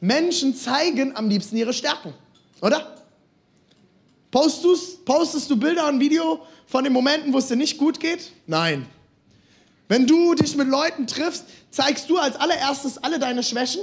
Menschen 0.00 0.54
zeigen 0.54 1.16
am 1.16 1.28
liebsten 1.28 1.56
ihre 1.56 1.72
Stärken, 1.72 2.12
oder? 2.60 2.96
Postest, 4.30 5.04
postest 5.04 5.48
du 5.48 5.56
Bilder 5.56 5.88
und 5.88 6.00
Video 6.00 6.44
von 6.66 6.82
den 6.82 6.92
Momenten, 6.92 7.32
wo 7.32 7.38
es 7.38 7.46
dir 7.46 7.56
nicht 7.56 7.78
gut 7.78 8.00
geht? 8.00 8.32
Nein. 8.46 8.86
Wenn 9.88 10.06
du 10.06 10.34
dich 10.34 10.56
mit 10.56 10.66
Leuten 10.66 11.06
triffst, 11.06 11.44
zeigst 11.70 12.10
du 12.10 12.18
als 12.18 12.36
allererstes 12.36 12.98
alle 12.98 13.18
deine 13.18 13.42
Schwächen 13.42 13.82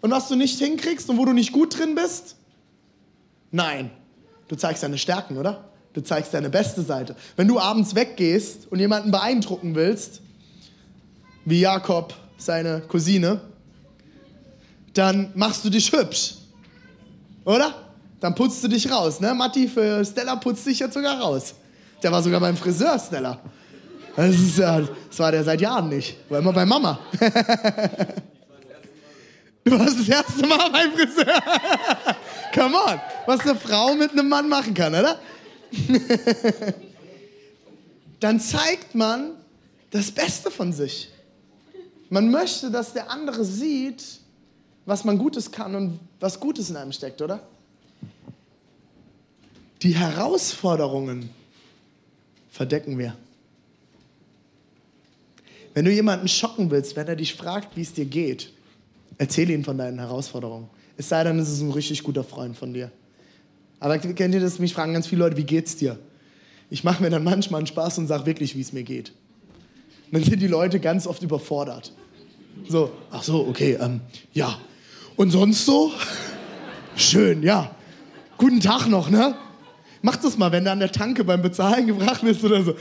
und 0.00 0.10
was 0.10 0.28
du 0.28 0.36
nicht 0.36 0.58
hinkriegst 0.58 1.08
und 1.10 1.18
wo 1.18 1.24
du 1.24 1.32
nicht 1.32 1.52
gut 1.52 1.78
drin 1.78 1.94
bist? 1.94 2.36
Nein. 3.50 3.90
Du 4.48 4.56
zeigst 4.56 4.82
deine 4.82 4.98
Stärken, 4.98 5.36
oder? 5.36 5.68
Du 5.94 6.02
zeigst 6.02 6.34
deine 6.34 6.50
beste 6.50 6.82
Seite. 6.82 7.16
Wenn 7.36 7.48
du 7.48 7.58
abends 7.58 7.94
weggehst 7.94 8.70
und 8.70 8.80
jemanden 8.80 9.10
beeindrucken 9.10 9.74
willst, 9.74 10.20
wie 11.44 11.60
Jakob 11.60 12.14
seine 12.36 12.82
Cousine, 12.82 13.40
dann 14.92 15.30
machst 15.34 15.64
du 15.64 15.70
dich 15.70 15.90
hübsch. 15.90 16.34
Oder? 17.44 17.74
dann 18.24 18.34
putzt 18.34 18.64
du 18.64 18.68
dich 18.68 18.90
raus. 18.90 19.20
Ne? 19.20 19.34
Matti 19.34 19.68
für 19.68 20.02
Stella 20.02 20.36
putzt 20.36 20.66
dich 20.66 20.78
jetzt 20.78 20.94
sogar 20.94 21.20
raus. 21.20 21.54
Der 22.02 22.10
war 22.10 22.22
sogar 22.22 22.40
beim 22.40 22.56
Friseur, 22.56 22.98
Stella. 22.98 23.38
Das, 24.16 24.34
ist 24.34 24.58
das 24.58 24.88
war 25.18 25.30
der 25.30 25.44
seit 25.44 25.60
Jahren 25.60 25.90
nicht. 25.90 26.16
War 26.30 26.38
immer 26.38 26.54
bei 26.54 26.64
Mama. 26.64 26.98
Du 29.66 29.78
warst 29.78 29.98
das 29.98 30.08
erste 30.10 30.46
Mal 30.46 30.70
beim 30.70 30.92
Friseur. 30.92 31.24
Come 32.54 32.76
on. 32.76 33.00
Was 33.24 33.40
eine 33.40 33.54
Frau 33.54 33.94
mit 33.94 34.12
einem 34.12 34.28
Mann 34.28 34.46
machen 34.46 34.74
kann, 34.74 34.94
oder? 34.94 35.18
Dann 38.20 38.40
zeigt 38.40 38.94
man 38.94 39.32
das 39.90 40.10
Beste 40.10 40.50
von 40.50 40.72
sich. 40.72 41.10
Man 42.10 42.30
möchte, 42.30 42.70
dass 42.70 42.92
der 42.92 43.10
andere 43.10 43.44
sieht, 43.44 44.04
was 44.86 45.04
man 45.04 45.18
Gutes 45.18 45.50
kann 45.50 45.74
und 45.74 46.00
was 46.20 46.38
Gutes 46.40 46.70
in 46.70 46.76
einem 46.76 46.92
steckt, 46.92 47.22
oder? 47.22 47.40
Die 49.82 49.94
Herausforderungen 49.94 51.30
verdecken 52.50 52.98
wir. 52.98 53.16
Wenn 55.74 55.84
du 55.84 55.90
jemanden 55.90 56.28
schocken 56.28 56.70
willst, 56.70 56.94
wenn 56.96 57.08
er 57.08 57.16
dich 57.16 57.34
fragt, 57.34 57.76
wie 57.76 57.82
es 57.82 57.92
dir 57.92 58.04
geht, 58.04 58.52
erzähle 59.18 59.52
ihm 59.52 59.64
von 59.64 59.76
deinen 59.76 59.98
Herausforderungen. 59.98 60.68
Es 60.96 61.08
sei 61.08 61.24
denn, 61.24 61.38
es 61.38 61.50
ist 61.50 61.60
ein 61.60 61.72
richtig 61.72 62.02
guter 62.02 62.22
Freund 62.22 62.56
von 62.56 62.72
dir. 62.72 62.92
Aber 63.84 63.98
kennt 63.98 64.34
ihr 64.34 64.40
das? 64.40 64.58
Mich 64.58 64.72
fragen 64.72 64.94
ganz 64.94 65.06
viele 65.06 65.24
Leute, 65.24 65.36
wie 65.36 65.44
geht's 65.44 65.76
dir? 65.76 65.98
Ich 66.70 66.84
mache 66.84 67.02
mir 67.02 67.10
dann 67.10 67.22
manchmal 67.22 67.58
einen 67.58 67.66
Spaß 67.66 67.98
und 67.98 68.06
sage 68.06 68.24
wirklich, 68.24 68.56
wie 68.56 68.62
es 68.62 68.72
mir 68.72 68.82
geht. 68.82 69.12
Und 70.06 70.14
dann 70.14 70.24
sind 70.24 70.40
die 70.40 70.46
Leute 70.46 70.80
ganz 70.80 71.06
oft 71.06 71.22
überfordert. 71.22 71.92
So, 72.66 72.90
ach 73.10 73.22
so, 73.22 73.46
okay, 73.46 73.76
ähm, 73.78 74.00
ja. 74.32 74.58
Und 75.16 75.32
sonst 75.32 75.66
so? 75.66 75.92
Schön, 76.96 77.42
ja. 77.42 77.76
Guten 78.38 78.60
Tag 78.60 78.88
noch, 78.88 79.10
ne? 79.10 79.34
Mach 80.00 80.16
das 80.16 80.38
mal, 80.38 80.50
wenn 80.50 80.64
du 80.64 80.70
an 80.70 80.80
der 80.80 80.90
Tanke 80.90 81.22
beim 81.22 81.42
Bezahlen 81.42 81.86
gebracht 81.86 82.22
bist 82.22 82.42
oder 82.42 82.64
so 82.64 82.74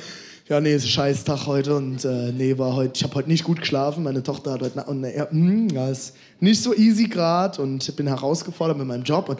ja, 0.50 0.60
nee, 0.60 0.76
ist 0.76 0.84
ein 0.84 0.90
scheiß 0.90 1.24
Tag 1.24 1.48
heute 1.48 1.76
und 1.76 2.04
äh, 2.04 2.32
nee, 2.34 2.58
war 2.58 2.76
heute, 2.76 2.94
ich 2.96 3.04
habe 3.04 3.16
heute 3.16 3.30
nicht 3.30 3.46
gut 3.46 3.62
geschlafen. 3.62 4.04
Meine 4.04 4.24
Tochter 4.24 4.54
hat 4.54 4.62
heute, 4.62 4.84
und 4.84 5.04
äh, 5.04 5.26
hm, 5.30 5.70
ja, 5.70 5.90
ist 5.90 6.16
nicht 6.42 6.62
so 6.62 6.74
easy 6.74 7.06
gerade 7.06 7.62
und 7.62 7.88
ich 7.88 7.96
bin 7.96 8.08
herausgefordert 8.08 8.78
mit 8.78 8.86
meinem 8.86 9.04
Job 9.04 9.30
und 9.30 9.40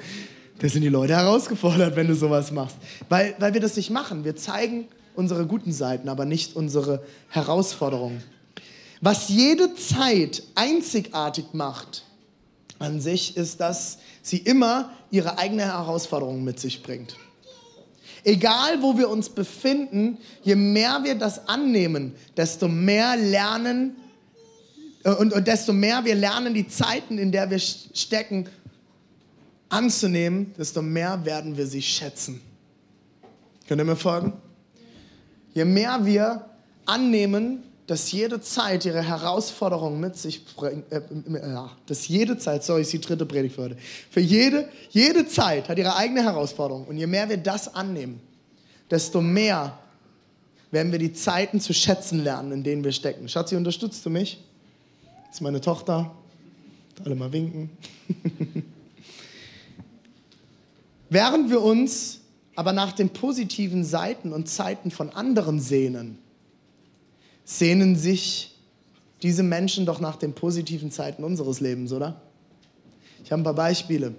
da 0.60 0.70
sind 0.70 0.82
die 0.82 0.90
Leute 0.90 1.16
herausgefordert, 1.16 1.96
wenn 1.96 2.08
du 2.08 2.16
sowas 2.16 2.52
machst. 2.52 2.78
Weil, 3.10 3.36
weil 3.40 3.54
wir 3.54 3.62
das 3.62 3.76
nicht 3.76 3.90
machen. 3.90 4.24
Wir 4.24 4.36
zeigen 4.36 4.88
unsere 5.16 5.46
guten 5.46 5.72
Seiten, 5.72 6.10
aber 6.10 6.26
nicht 6.26 6.56
unsere 6.56 7.04
Herausforderungen. 7.30 8.24
Was 9.02 9.30
jede 9.30 9.76
Zeit 9.76 10.44
einzigartig 10.56 11.46
macht 11.54 12.04
an 12.80 13.02
sich, 13.02 13.36
ist, 13.38 13.60
dass 13.60 13.98
sie 14.22 14.38
immer 14.38 14.92
ihre 15.12 15.38
eigene 15.38 15.64
Herausforderung 15.64 16.44
mit 16.44 16.60
sich 16.60 16.84
bringt. 16.84 17.18
Egal, 18.24 18.82
wo 18.82 18.98
wir 18.98 19.10
uns 19.10 19.30
befinden, 19.30 20.18
je 20.44 20.56
mehr 20.56 21.02
wir 21.04 21.16
das 21.16 21.50
annehmen, 21.50 22.16
desto 22.38 22.70
mehr 22.70 23.18
lernen 23.18 23.98
äh, 25.04 25.12
und, 25.12 25.34
und 25.34 25.48
desto 25.48 25.74
mehr 25.74 26.06
wir 26.06 26.16
lernen, 26.16 26.54
die 26.54 26.68
Zeiten, 26.68 27.18
in 27.18 27.32
der 27.32 27.50
wir 27.50 27.60
stecken, 27.60 28.48
anzunehmen, 29.74 30.54
desto 30.58 30.82
mehr 30.82 31.26
werden 31.26 31.58
wir 31.58 31.66
sie 31.68 31.82
schätzen. 31.82 32.42
Könnt 33.68 33.82
ihr 33.82 33.86
mir 33.86 33.96
folgen? 33.96 34.34
Je 35.54 35.66
mehr 35.66 36.06
wir 36.06 36.46
annehmen, 36.86 37.64
dass 37.88 38.12
jede 38.12 38.40
Zeit 38.40 38.86
ihre 38.86 39.02
Herausforderungen 39.02 40.00
mit 40.00 40.16
sich 40.16 40.46
bringt, 40.46 40.90
äh, 40.92 40.98
äh, 40.98 41.58
dass 41.86 42.08
jede 42.08 42.38
Zeit, 42.38 42.64
sorry, 42.64 42.82
ist 42.82 42.94
die 42.94 43.02
dritte 43.02 43.26
Predigt 43.26 43.56
für 43.56 43.64
heute, 43.64 43.78
für 44.10 44.22
jede, 44.22 44.70
jede 44.90 45.28
Zeit 45.28 45.68
hat 45.68 45.78
ihre 45.78 45.96
eigene 45.96 46.24
Herausforderung 46.24 46.86
und 46.86 46.98
je 46.98 47.08
mehr 47.08 47.28
wir 47.28 47.38
das 47.38 47.74
annehmen, 47.76 48.22
desto 48.90 49.22
mehr 49.22 49.78
werden 50.72 50.92
wir 50.92 51.00
die 51.00 51.14
Zeiten 51.14 51.60
zu 51.60 51.74
schätzen 51.74 52.24
lernen, 52.24 52.52
in 52.52 52.64
denen 52.64 52.84
wir 52.84 52.92
stecken. 52.92 53.28
Schatzi, 53.28 53.56
unterstützt 53.56 54.06
du 54.06 54.10
mich? 54.10 54.40
Das 55.28 55.36
ist 55.36 55.42
meine 55.42 55.62
Tochter. 55.62 56.12
Alle 57.04 57.16
mal 57.16 57.32
winken. 57.32 57.70
Während 61.14 61.52
wir 61.52 61.62
uns 61.62 62.22
aber 62.56 62.74
nach 62.74 62.92
den 62.92 63.10
positiven 63.10 63.84
Seiten 63.84 64.34
und 64.34 64.50
Zeiten 64.50 64.90
von 64.90 65.12
anderen 65.12 65.60
sehnen, 65.60 66.18
sehnen 67.46 67.96
sich 67.96 68.58
diese 69.22 69.44
Menschen 69.44 69.86
doch 69.86 70.00
nach 70.00 70.16
den 70.16 70.34
positiven 70.34 70.90
Zeiten 70.90 71.24
unseres 71.24 71.60
Lebens, 71.60 71.94
oder? 71.94 72.20
Ich 73.24 73.32
habe 73.32 73.42
ein 73.42 73.44
paar 73.44 73.54
Beispiele. 73.54 74.16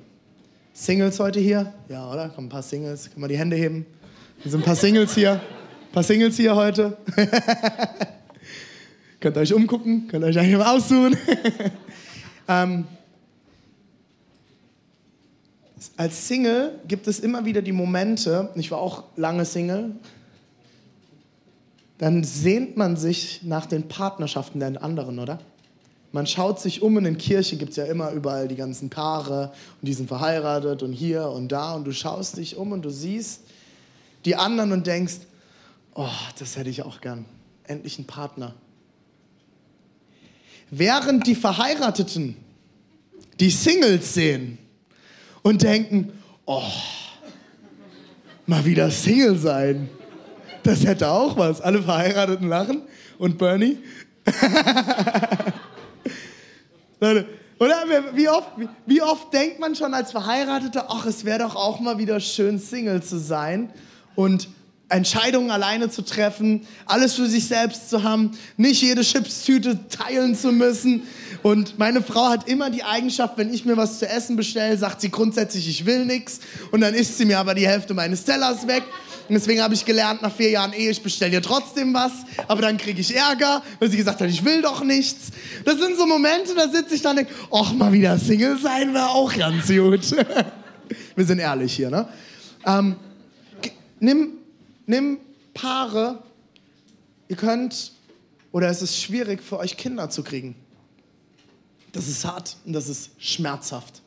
Singles 0.72 1.18
heute 1.18 1.40
hier? 1.40 1.74
Ja, 1.88 2.12
oder? 2.12 2.28
Kommen 2.28 2.46
ein 2.46 2.50
paar 2.50 2.62
Singles. 2.62 3.10
Können 3.10 3.22
wir 3.22 3.28
die 3.28 3.38
Hände 3.38 3.56
heben? 3.56 3.86
Hier 4.38 4.52
sind 4.52 4.60
ein 4.60 4.64
paar 4.64 4.76
Singles 4.76 5.16
hier. 5.16 5.32
Ein 5.32 5.92
paar 5.92 6.04
Singles 6.04 6.36
hier 6.36 6.54
heute. 6.54 6.96
könnt 9.18 9.36
ihr 9.36 9.40
euch 9.40 9.52
umgucken, 9.52 10.06
könnt 10.06 10.24
ihr 10.24 10.28
euch 10.28 10.38
eigentlich 10.38 10.58
mal 10.58 10.76
aussuchen. 10.76 11.16
ähm, 12.48 12.84
als 15.96 16.28
Single 16.28 16.78
gibt 16.86 17.06
es 17.06 17.20
immer 17.20 17.44
wieder 17.44 17.62
die 17.62 17.72
Momente, 17.72 18.50
ich 18.54 18.70
war 18.70 18.78
auch 18.78 19.04
lange 19.16 19.44
Single, 19.44 19.92
dann 21.98 22.24
sehnt 22.24 22.76
man 22.76 22.96
sich 22.96 23.42
nach 23.42 23.66
den 23.66 23.88
Partnerschaften 23.88 24.60
der 24.60 24.82
anderen, 24.82 25.18
oder? 25.18 25.38
Man 26.12 26.26
schaut 26.26 26.60
sich 26.60 26.80
um 26.82 26.96
in 26.98 27.04
den 27.04 27.18
Kirche, 27.18 27.56
gibt 27.56 27.70
es 27.70 27.76
ja 27.76 27.86
immer 27.86 28.12
überall 28.12 28.46
die 28.46 28.56
ganzen 28.56 28.88
Paare 28.88 29.52
und 29.80 29.88
die 29.88 29.94
sind 29.94 30.06
verheiratet 30.06 30.82
und 30.82 30.92
hier 30.92 31.28
und 31.28 31.50
da 31.50 31.74
und 31.74 31.84
du 31.84 31.92
schaust 31.92 32.36
dich 32.36 32.56
um 32.56 32.72
und 32.72 32.82
du 32.82 32.90
siehst 32.90 33.40
die 34.24 34.36
anderen 34.36 34.72
und 34.72 34.86
denkst, 34.86 35.16
oh, 35.94 36.08
das 36.38 36.56
hätte 36.56 36.70
ich 36.70 36.82
auch 36.82 37.00
gern. 37.00 37.24
Endlich 37.64 37.98
einen 37.98 38.06
Partner. 38.06 38.54
Während 40.70 41.26
die 41.26 41.34
Verheirateten 41.34 42.36
die 43.40 43.50
Singles 43.50 44.14
sehen 44.14 44.58
und 45.44 45.62
denken, 45.62 46.12
oh, 46.46 46.62
mal 48.46 48.64
wieder 48.64 48.90
Single 48.90 49.38
sein. 49.38 49.88
Das 50.64 50.84
hätte 50.84 51.08
auch 51.10 51.36
was. 51.36 51.60
Alle 51.60 51.82
Verheirateten 51.82 52.48
lachen 52.48 52.82
und 53.18 53.38
Bernie. 53.38 53.78
Oder 57.00 57.84
wie 58.14 58.28
oft, 58.28 58.48
wie 58.86 59.02
oft 59.02 59.32
denkt 59.32 59.60
man 59.60 59.76
schon 59.76 59.92
als 59.92 60.10
Verheirateter, 60.12 60.86
ach, 60.88 61.04
es 61.06 61.24
wäre 61.26 61.40
doch 61.40 61.54
auch 61.54 61.78
mal 61.78 61.98
wieder 61.98 62.18
schön, 62.20 62.58
Single 62.58 63.02
zu 63.02 63.18
sein 63.18 63.70
und 64.16 64.48
Entscheidungen 64.94 65.50
alleine 65.50 65.90
zu 65.90 66.02
treffen, 66.02 66.66
alles 66.86 67.14
für 67.14 67.26
sich 67.26 67.46
selbst 67.46 67.90
zu 67.90 68.04
haben, 68.04 68.30
nicht 68.56 68.80
jede 68.80 69.02
Chipstüte 69.02 69.88
teilen 69.88 70.36
zu 70.36 70.52
müssen. 70.52 71.02
Und 71.42 71.78
meine 71.78 72.00
Frau 72.00 72.28
hat 72.28 72.48
immer 72.48 72.70
die 72.70 72.84
Eigenschaft, 72.84 73.36
wenn 73.36 73.52
ich 73.52 73.64
mir 73.64 73.76
was 73.76 73.98
zu 73.98 74.08
essen 74.08 74.36
bestelle, 74.36 74.76
sagt 74.78 75.00
sie 75.00 75.10
grundsätzlich, 75.10 75.68
ich 75.68 75.84
will 75.84 76.04
nichts. 76.04 76.38
Und 76.70 76.80
dann 76.80 76.94
isst 76.94 77.18
sie 77.18 77.24
mir 77.24 77.40
aber 77.40 77.54
die 77.54 77.66
Hälfte 77.66 77.92
meines 77.92 78.24
Tellers 78.24 78.68
weg. 78.68 78.84
Und 79.28 79.34
deswegen 79.34 79.62
habe 79.62 79.74
ich 79.74 79.84
gelernt, 79.84 80.22
nach 80.22 80.32
vier 80.32 80.50
Jahren 80.50 80.72
Ehe, 80.72 80.90
ich 80.90 81.02
bestelle 81.02 81.32
ihr 81.32 81.42
trotzdem 81.42 81.92
was, 81.92 82.12
aber 82.46 82.62
dann 82.62 82.76
kriege 82.76 83.00
ich 83.00 83.16
Ärger, 83.16 83.62
weil 83.80 83.90
sie 83.90 83.96
gesagt 83.96 84.20
hat, 84.20 84.28
ich 84.28 84.44
will 84.44 84.62
doch 84.62 84.84
nichts. 84.84 85.30
Das 85.64 85.78
sind 85.78 85.96
so 85.96 86.06
Momente, 86.06 86.54
da 86.54 86.68
sitze 86.68 86.94
ich 86.94 87.02
dann 87.02 87.18
und 87.18 87.26
denke, 87.26 87.32
ach, 87.52 87.72
mal 87.72 87.90
wieder 87.90 88.16
Single 88.18 88.58
sein 88.58 88.94
wäre 88.94 89.08
auch 89.08 89.34
ganz 89.34 89.66
gut. 89.66 90.02
Wir 91.16 91.24
sind 91.24 91.38
ehrlich 91.38 91.74
hier, 91.74 91.90
ne? 91.90 92.06
Ähm, 92.66 92.96
nimm, 93.98 94.34
nimm 94.86 95.18
Paare, 95.54 96.22
ihr 97.28 97.36
könnt, 97.36 97.92
oder 98.52 98.68
es 98.68 98.82
ist 98.82 99.00
schwierig 99.00 99.42
für 99.42 99.58
euch 99.58 99.76
Kinder 99.76 100.10
zu 100.10 100.22
kriegen. 100.22 100.56
Das 101.92 102.08
ist 102.08 102.24
hart 102.24 102.56
und 102.66 102.72
das 102.72 102.88
ist 102.88 103.10
schmerzhaft. 103.18 104.02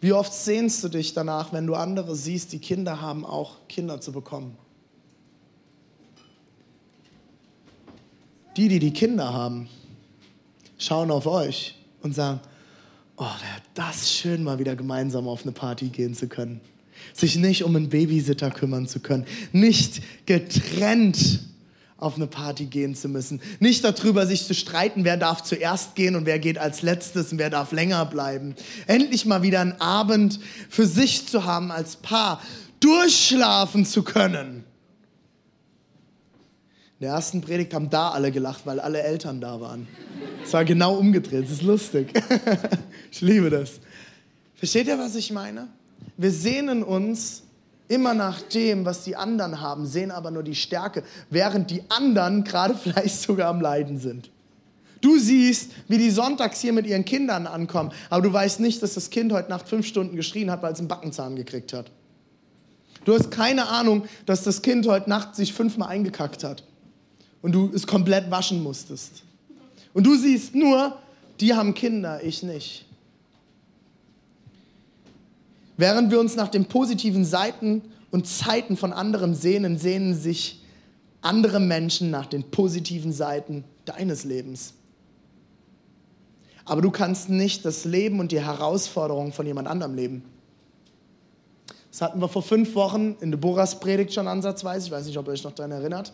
Wie 0.00 0.12
oft 0.12 0.32
sehnst 0.32 0.82
du 0.82 0.88
dich 0.88 1.14
danach, 1.14 1.52
wenn 1.52 1.66
du 1.66 1.74
andere 1.74 2.16
siehst, 2.16 2.52
die 2.52 2.58
Kinder 2.58 3.00
haben, 3.00 3.24
auch 3.24 3.68
Kinder 3.68 4.00
zu 4.00 4.12
bekommen? 4.12 4.56
Die, 8.56 8.68
die 8.68 8.78
die 8.78 8.92
Kinder 8.92 9.32
haben, 9.32 9.68
schauen 10.78 11.10
auf 11.10 11.26
euch 11.26 11.76
und 12.02 12.14
sagen, 12.14 12.40
oh, 13.16 13.22
wäre 13.22 13.62
das 13.74 14.10
schön, 14.10 14.44
mal 14.44 14.58
wieder 14.58 14.76
gemeinsam 14.76 15.26
auf 15.26 15.42
eine 15.42 15.52
Party 15.52 15.88
gehen 15.88 16.14
zu 16.14 16.28
können 16.28 16.60
sich 17.12 17.36
nicht 17.36 17.64
um 17.64 17.76
einen 17.76 17.88
Babysitter 17.88 18.50
kümmern 18.50 18.86
zu 18.86 19.00
können, 19.00 19.26
nicht 19.52 20.02
getrennt 20.26 21.40
auf 22.02 22.16
eine 22.16 22.26
Party 22.26 22.66
gehen 22.66 22.96
zu 22.96 23.08
müssen, 23.08 23.40
nicht 23.60 23.84
darüber 23.84 24.26
sich 24.26 24.44
zu 24.44 24.54
streiten, 24.54 25.04
wer 25.04 25.16
darf 25.16 25.42
zuerst 25.44 25.94
gehen 25.94 26.16
und 26.16 26.26
wer 26.26 26.40
geht 26.40 26.58
als 26.58 26.82
letztes 26.82 27.32
und 27.32 27.38
wer 27.38 27.48
darf 27.48 27.70
länger 27.70 28.04
bleiben. 28.06 28.56
Endlich 28.88 29.24
mal 29.24 29.42
wieder 29.42 29.60
einen 29.60 29.80
Abend 29.80 30.40
für 30.68 30.86
sich 30.86 31.28
zu 31.28 31.44
haben 31.44 31.70
als 31.70 31.96
Paar, 31.96 32.42
durchschlafen 32.80 33.86
zu 33.86 34.02
können. 34.02 34.64
In 36.98 37.06
der 37.06 37.14
ersten 37.14 37.40
Predigt 37.40 37.72
haben 37.72 37.88
da 37.88 38.10
alle 38.10 38.32
gelacht, 38.32 38.62
weil 38.64 38.80
alle 38.80 39.02
Eltern 39.02 39.40
da 39.40 39.60
waren. 39.60 39.86
Es 40.44 40.52
war 40.52 40.64
genau 40.64 40.96
umgedreht, 40.96 41.44
es 41.44 41.52
ist 41.52 41.62
lustig. 41.62 42.12
ich 43.12 43.20
liebe 43.20 43.48
das. 43.48 43.80
Versteht 44.54 44.88
ihr, 44.88 44.98
was 44.98 45.14
ich 45.14 45.32
meine? 45.32 45.68
Wir 46.16 46.30
sehnen 46.30 46.82
uns 46.82 47.42
immer 47.88 48.14
nach 48.14 48.40
dem, 48.42 48.84
was 48.84 49.04
die 49.04 49.16
anderen 49.16 49.60
haben, 49.60 49.86
sehen 49.86 50.10
aber 50.10 50.30
nur 50.30 50.42
die 50.42 50.54
Stärke, 50.54 51.02
während 51.30 51.70
die 51.70 51.82
anderen 51.88 52.44
gerade 52.44 52.74
vielleicht 52.82 53.20
sogar 53.20 53.48
am 53.48 53.60
Leiden 53.60 53.98
sind. 53.98 54.30
Du 55.00 55.18
siehst, 55.18 55.72
wie 55.88 55.98
die 55.98 56.10
sonntags 56.10 56.60
hier 56.60 56.72
mit 56.72 56.86
ihren 56.86 57.04
Kindern 57.04 57.48
ankommen, 57.48 57.90
aber 58.08 58.22
du 58.22 58.32
weißt 58.32 58.60
nicht, 58.60 58.82
dass 58.82 58.94
das 58.94 59.10
Kind 59.10 59.32
heute 59.32 59.50
Nacht 59.50 59.68
fünf 59.68 59.84
Stunden 59.86 60.14
geschrien 60.14 60.50
hat, 60.50 60.62
weil 60.62 60.72
es 60.72 60.78
einen 60.78 60.88
Backenzahn 60.88 61.34
gekriegt 61.34 61.72
hat. 61.72 61.90
Du 63.04 63.12
hast 63.12 63.32
keine 63.32 63.68
Ahnung, 63.68 64.04
dass 64.26 64.44
das 64.44 64.62
Kind 64.62 64.86
heute 64.86 65.10
Nacht 65.10 65.34
sich 65.34 65.52
fünfmal 65.52 65.88
eingekackt 65.88 66.44
hat 66.44 66.62
und 67.42 67.52
du 67.52 67.70
es 67.74 67.86
komplett 67.86 68.30
waschen 68.30 68.62
musstest. 68.62 69.24
Und 69.92 70.06
du 70.06 70.14
siehst 70.14 70.54
nur, 70.54 70.96
die 71.40 71.52
haben 71.52 71.74
Kinder, 71.74 72.22
ich 72.22 72.44
nicht. 72.44 72.86
Während 75.82 76.12
wir 76.12 76.20
uns 76.20 76.36
nach 76.36 76.46
den 76.46 76.66
positiven 76.66 77.24
Seiten 77.24 77.82
und 78.12 78.28
Zeiten 78.28 78.76
von 78.76 78.92
anderen 78.92 79.34
sehnen, 79.34 79.78
sehnen 79.78 80.14
sich 80.14 80.62
andere 81.22 81.58
Menschen 81.58 82.08
nach 82.08 82.26
den 82.26 82.44
positiven 82.52 83.12
Seiten 83.12 83.64
deines 83.84 84.22
Lebens. 84.22 84.74
Aber 86.64 86.82
du 86.82 86.92
kannst 86.92 87.30
nicht 87.30 87.64
das 87.64 87.84
Leben 87.84 88.20
und 88.20 88.30
die 88.30 88.40
Herausforderungen 88.40 89.32
von 89.32 89.44
jemand 89.44 89.66
anderem 89.66 89.96
leben. 89.96 90.22
Das 91.90 92.00
hatten 92.00 92.20
wir 92.20 92.28
vor 92.28 92.44
fünf 92.44 92.76
Wochen 92.76 93.16
in 93.20 93.32
Deborahs 93.32 93.80
Predigt 93.80 94.14
schon 94.14 94.28
ansatzweise. 94.28 94.86
Ich 94.86 94.92
weiß 94.92 95.06
nicht, 95.06 95.18
ob 95.18 95.26
ihr 95.26 95.32
euch 95.32 95.42
noch 95.42 95.50
daran 95.50 95.72
erinnert. 95.72 96.12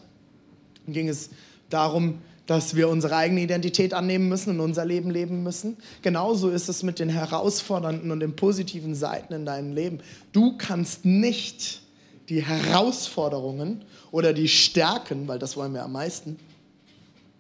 Dann 0.87 0.95
ging 0.95 1.11
es 1.11 1.29
darum, 1.69 2.23
dass 2.49 2.75
wir 2.75 2.89
unsere 2.89 3.15
eigene 3.15 3.43
Identität 3.43 3.93
annehmen 3.93 4.27
müssen 4.27 4.55
und 4.55 4.61
unser 4.61 4.87
Leben 4.87 5.11
leben 5.11 5.43
müssen. 5.43 5.77
Genauso 6.01 6.49
ist 6.49 6.71
es 6.71 6.83
mit 6.83 6.99
den 6.99 7.11
herausfordernden 7.11 8.11
und 8.11 8.21
den 8.21 8.37
positiven 8.37 8.95
Seiten 8.95 9.35
in 9.35 9.45
deinem 9.45 9.75
Leben. 9.75 10.01
Du 10.33 10.57
kannst 10.57 11.05
nicht 11.05 11.83
die 12.31 12.43
Herausforderungen 12.43 13.85
oder 14.11 14.33
die 14.33 14.49
Stärken, 14.49 15.29
weil 15.29 15.39
das 15.39 15.59
wollen 15.59 15.75
wir 15.75 15.83
am 15.83 15.93
meisten, 15.93 16.39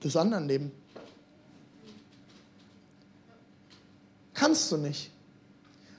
des 0.05 0.15
anderen 0.15 0.47
leben. 0.47 0.73
Kannst 4.35 4.71
du 4.71 4.77
nicht. 4.77 5.11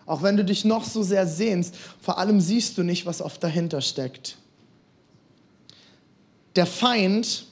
Auch 0.05 0.21
wenn 0.21 0.37
du 0.37 0.45
dich 0.45 0.65
noch 0.65 0.83
so 0.83 1.01
sehr 1.01 1.25
sehnst, 1.25 1.75
vor 1.99 2.19
allem 2.19 2.39
siehst 2.39 2.77
du 2.77 2.83
nicht, 2.83 3.07
was 3.07 3.23
oft 3.23 3.43
dahinter 3.43 3.81
steckt. 3.81 4.37
Der 6.55 6.67
Feind 6.67 7.48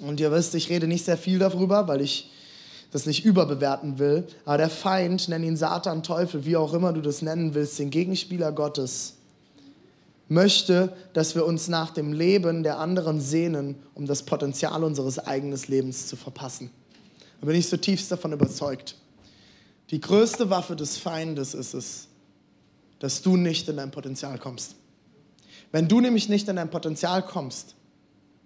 und 0.00 0.20
ihr 0.20 0.32
wisst, 0.32 0.54
ich 0.54 0.68
rede 0.70 0.86
nicht 0.86 1.04
sehr 1.04 1.18
viel 1.18 1.38
darüber, 1.38 1.88
weil 1.88 2.00
ich 2.00 2.30
das 2.90 3.06
nicht 3.06 3.24
überbewerten 3.24 3.98
will. 3.98 4.26
Aber 4.44 4.58
der 4.58 4.70
Feind, 4.70 5.28
nenn 5.28 5.44
ihn 5.44 5.56
Satan, 5.56 6.02
Teufel, 6.02 6.44
wie 6.44 6.56
auch 6.56 6.74
immer 6.74 6.92
du 6.92 7.00
das 7.00 7.22
nennen 7.22 7.54
willst, 7.54 7.78
den 7.78 7.90
Gegenspieler 7.90 8.52
Gottes, 8.52 9.14
möchte, 10.28 10.92
dass 11.12 11.34
wir 11.34 11.44
uns 11.44 11.68
nach 11.68 11.90
dem 11.90 12.12
Leben 12.12 12.62
der 12.62 12.78
anderen 12.78 13.20
sehnen, 13.20 13.76
um 13.94 14.06
das 14.06 14.22
Potenzial 14.22 14.84
unseres 14.84 15.18
eigenen 15.18 15.58
Lebens 15.66 16.06
zu 16.06 16.16
verpassen. 16.16 16.70
Da 17.40 17.46
bin 17.46 17.56
ich 17.56 17.68
zutiefst 17.68 18.10
davon 18.12 18.32
überzeugt. 18.32 18.96
Die 19.90 20.00
größte 20.00 20.50
Waffe 20.50 20.76
des 20.76 20.98
Feindes 20.98 21.54
ist 21.54 21.74
es, 21.74 22.08
dass 23.00 23.22
du 23.22 23.36
nicht 23.36 23.68
in 23.68 23.76
dein 23.76 23.90
Potenzial 23.90 24.38
kommst. 24.38 24.76
Wenn 25.72 25.88
du 25.88 26.00
nämlich 26.00 26.28
nicht 26.28 26.48
in 26.48 26.56
dein 26.56 26.70
Potenzial 26.70 27.22
kommst, 27.22 27.74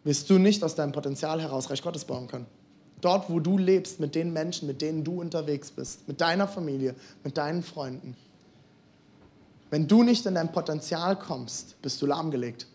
wirst 0.04 0.28
du 0.30 0.38
nicht 0.38 0.62
aus 0.62 0.74
deinem 0.74 0.92
Potenzial 0.92 1.40
heraus 1.40 1.70
Reich 1.70 1.82
Gottes 1.82 2.04
bauen 2.04 2.28
können. 2.28 2.46
Dort, 3.00 3.28
wo 3.28 3.40
du 3.40 3.58
lebst, 3.58 4.00
mit 4.00 4.14
den 4.14 4.32
Menschen, 4.32 4.66
mit 4.66 4.80
denen 4.80 5.04
du 5.04 5.20
unterwegs 5.20 5.70
bist, 5.70 6.06
mit 6.08 6.20
deiner 6.20 6.48
Familie, 6.48 6.94
mit 7.22 7.36
deinen 7.36 7.62
Freunden. 7.62 8.16
Wenn 9.70 9.88
du 9.88 10.02
nicht 10.02 10.24
in 10.26 10.34
dein 10.34 10.52
Potenzial 10.52 11.18
kommst, 11.18 11.80
bist 11.82 12.00
du 12.00 12.06
lahmgelegt. 12.06 12.66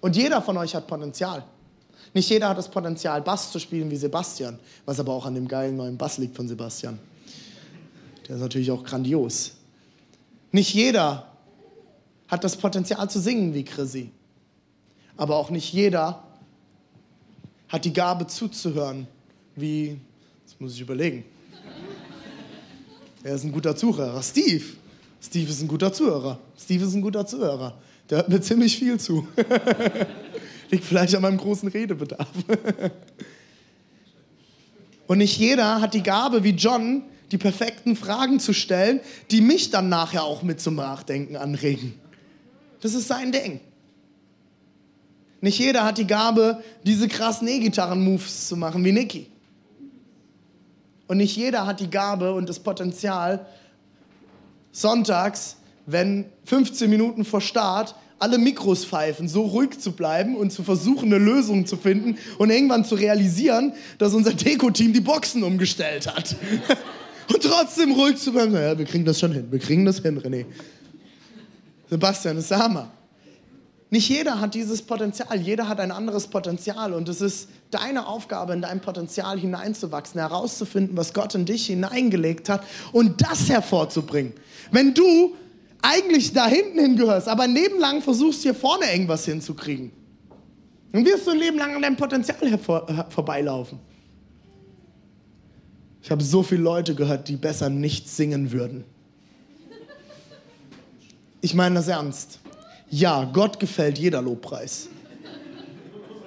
Und 0.00 0.16
jeder 0.16 0.42
von 0.42 0.56
euch 0.56 0.74
hat 0.74 0.86
Potenzial. 0.86 1.44
Nicht 2.12 2.28
jeder 2.28 2.48
hat 2.48 2.58
das 2.58 2.70
Potenzial, 2.70 3.22
Bass 3.22 3.52
zu 3.52 3.58
spielen 3.58 3.90
wie 3.90 3.96
Sebastian, 3.96 4.58
was 4.84 5.00
aber 5.00 5.12
auch 5.12 5.26
an 5.26 5.34
dem 5.34 5.48
geilen 5.48 5.76
neuen 5.76 5.96
Bass 5.96 6.18
liegt 6.18 6.36
von 6.36 6.48
Sebastian. 6.48 6.98
Der 8.26 8.36
ist 8.36 8.42
natürlich 8.42 8.70
auch 8.70 8.82
grandios. 8.82 9.52
Nicht 10.52 10.74
jeder 10.74 11.26
hat 12.28 12.42
das 12.42 12.56
Potenzial 12.56 13.08
zu 13.08 13.20
singen 13.20 13.54
wie 13.54 13.64
Chrissy. 13.64 14.10
Aber 15.16 15.36
auch 15.36 15.50
nicht 15.50 15.72
jeder 15.72 16.22
hat 17.68 17.84
die 17.84 17.92
Gabe 17.92 18.26
zuzuhören, 18.26 19.06
wie, 19.54 19.98
das 20.44 20.56
muss 20.60 20.74
ich 20.74 20.80
überlegen. 20.80 21.24
Er 23.22 23.34
ist 23.34 23.44
ein 23.44 23.52
guter 23.52 23.74
Zuhörer. 23.74 24.22
Steve. 24.22 24.64
Steve 25.20 25.50
ist 25.50 25.60
ein 25.60 25.68
guter 25.68 25.92
Zuhörer. 25.92 26.38
Steve 26.56 26.84
ist 26.84 26.94
ein 26.94 27.02
guter 27.02 27.26
Zuhörer. 27.26 27.76
Der 28.08 28.18
hört 28.18 28.28
mir 28.28 28.40
ziemlich 28.40 28.78
viel 28.78 29.00
zu. 29.00 29.26
Liegt 30.70 30.84
vielleicht 30.84 31.14
an 31.16 31.22
meinem 31.22 31.38
großen 31.38 31.68
Redebedarf. 31.68 32.28
Und 35.08 35.18
nicht 35.18 35.38
jeder 35.38 35.80
hat 35.80 35.94
die 35.94 36.02
Gabe, 36.02 36.44
wie 36.44 36.50
John, 36.50 37.02
die 37.32 37.38
perfekten 37.38 37.96
Fragen 37.96 38.38
zu 38.38 38.52
stellen, 38.52 39.00
die 39.30 39.40
mich 39.40 39.70
dann 39.70 39.88
nachher 39.88 40.24
auch 40.24 40.42
mit 40.42 40.60
zum 40.60 40.76
Nachdenken 40.76 41.36
anregen. 41.36 41.94
Das 42.80 42.94
ist 42.94 43.08
sein 43.08 43.32
Ding. 43.32 43.60
Nicht 45.40 45.58
jeder 45.58 45.84
hat 45.84 45.98
die 45.98 46.06
Gabe, 46.06 46.62
diese 46.84 47.08
krassen 47.08 47.46
E-Gitarren-Moves 47.46 48.48
zu 48.48 48.56
machen 48.56 48.84
wie 48.84 48.92
Nicky. 48.92 49.28
Und 51.06 51.18
nicht 51.18 51.36
jeder 51.36 51.66
hat 51.66 51.80
die 51.80 51.90
Gabe 51.90 52.32
und 52.34 52.48
das 52.48 52.58
Potenzial, 52.58 53.46
sonntags, 54.72 55.56
wenn 55.86 56.26
15 56.44 56.90
Minuten 56.90 57.24
vor 57.24 57.40
Start 57.40 57.94
alle 58.18 58.38
Mikros 58.38 58.84
pfeifen, 58.84 59.28
so 59.28 59.42
ruhig 59.42 59.78
zu 59.78 59.92
bleiben 59.92 60.36
und 60.36 60.50
zu 60.50 60.62
versuchen, 60.62 61.12
eine 61.12 61.22
Lösung 61.22 61.66
zu 61.66 61.76
finden 61.76 62.16
und 62.38 62.50
irgendwann 62.50 62.84
zu 62.84 62.94
realisieren, 62.94 63.72
dass 63.98 64.14
unser 64.14 64.32
Deko-Team 64.32 64.92
die 64.92 65.00
Boxen 65.00 65.42
umgestellt 65.42 66.06
hat. 66.06 66.34
und 67.32 67.42
trotzdem 67.42 67.92
ruhig 67.92 68.16
zu 68.16 68.32
bleiben. 68.32 68.54
Ja, 68.54 68.76
wir 68.76 68.86
kriegen 68.86 69.04
das 69.04 69.20
schon 69.20 69.32
hin, 69.32 69.46
wir 69.50 69.58
kriegen 69.58 69.84
das 69.84 70.00
hin, 70.00 70.18
René. 70.18 70.46
Sebastian, 71.88 72.36
das 72.36 72.46
ist 72.46 72.50
der 72.50 72.58
Hammer. 72.58 72.90
Nicht 73.88 74.08
jeder 74.08 74.40
hat 74.40 74.54
dieses 74.54 74.82
Potenzial, 74.82 75.40
jeder 75.40 75.68
hat 75.68 75.78
ein 75.78 75.92
anderes 75.92 76.26
Potenzial 76.26 76.92
und 76.92 77.08
es 77.08 77.20
ist 77.20 77.48
deine 77.70 78.08
Aufgabe, 78.08 78.52
in 78.52 78.60
dein 78.60 78.80
Potenzial 78.80 79.38
hineinzuwachsen, 79.38 80.20
herauszufinden, 80.20 80.96
was 80.96 81.14
Gott 81.14 81.36
in 81.36 81.44
dich 81.44 81.66
hineingelegt 81.66 82.48
hat 82.48 82.64
und 82.92 83.22
das 83.22 83.48
hervorzubringen. 83.48 84.32
Wenn 84.72 84.92
du 84.92 85.36
eigentlich 85.82 86.32
da 86.32 86.48
hinten 86.48 86.80
hingehörst, 86.80 87.28
aber 87.28 87.44
ein 87.44 87.54
Leben 87.54 87.78
lang 87.78 88.02
versuchst, 88.02 88.42
hier 88.42 88.54
vorne 88.54 88.90
irgendwas 88.90 89.24
hinzukriegen, 89.24 89.92
dann 90.90 91.04
wirst 91.04 91.26
du 91.26 91.30
ein 91.30 91.38
Leben 91.38 91.58
lang 91.58 91.76
an 91.76 91.82
deinem 91.82 91.96
Potenzial 91.96 92.48
hervor, 92.48 92.88
äh, 92.88 93.04
vorbeilaufen. 93.08 93.78
Ich 96.02 96.10
habe 96.10 96.22
so 96.22 96.42
viele 96.42 96.62
Leute 96.62 96.94
gehört, 96.94 97.28
die 97.28 97.36
besser 97.36 97.68
nicht 97.68 98.08
singen 98.08 98.50
würden. 98.50 98.84
Ich 101.40 101.54
meine 101.54 101.76
das 101.76 101.88
ernst. 101.88 102.40
Ja, 102.90 103.24
Gott 103.24 103.58
gefällt 103.58 103.98
jeder 103.98 104.22
Lobpreis. 104.22 104.88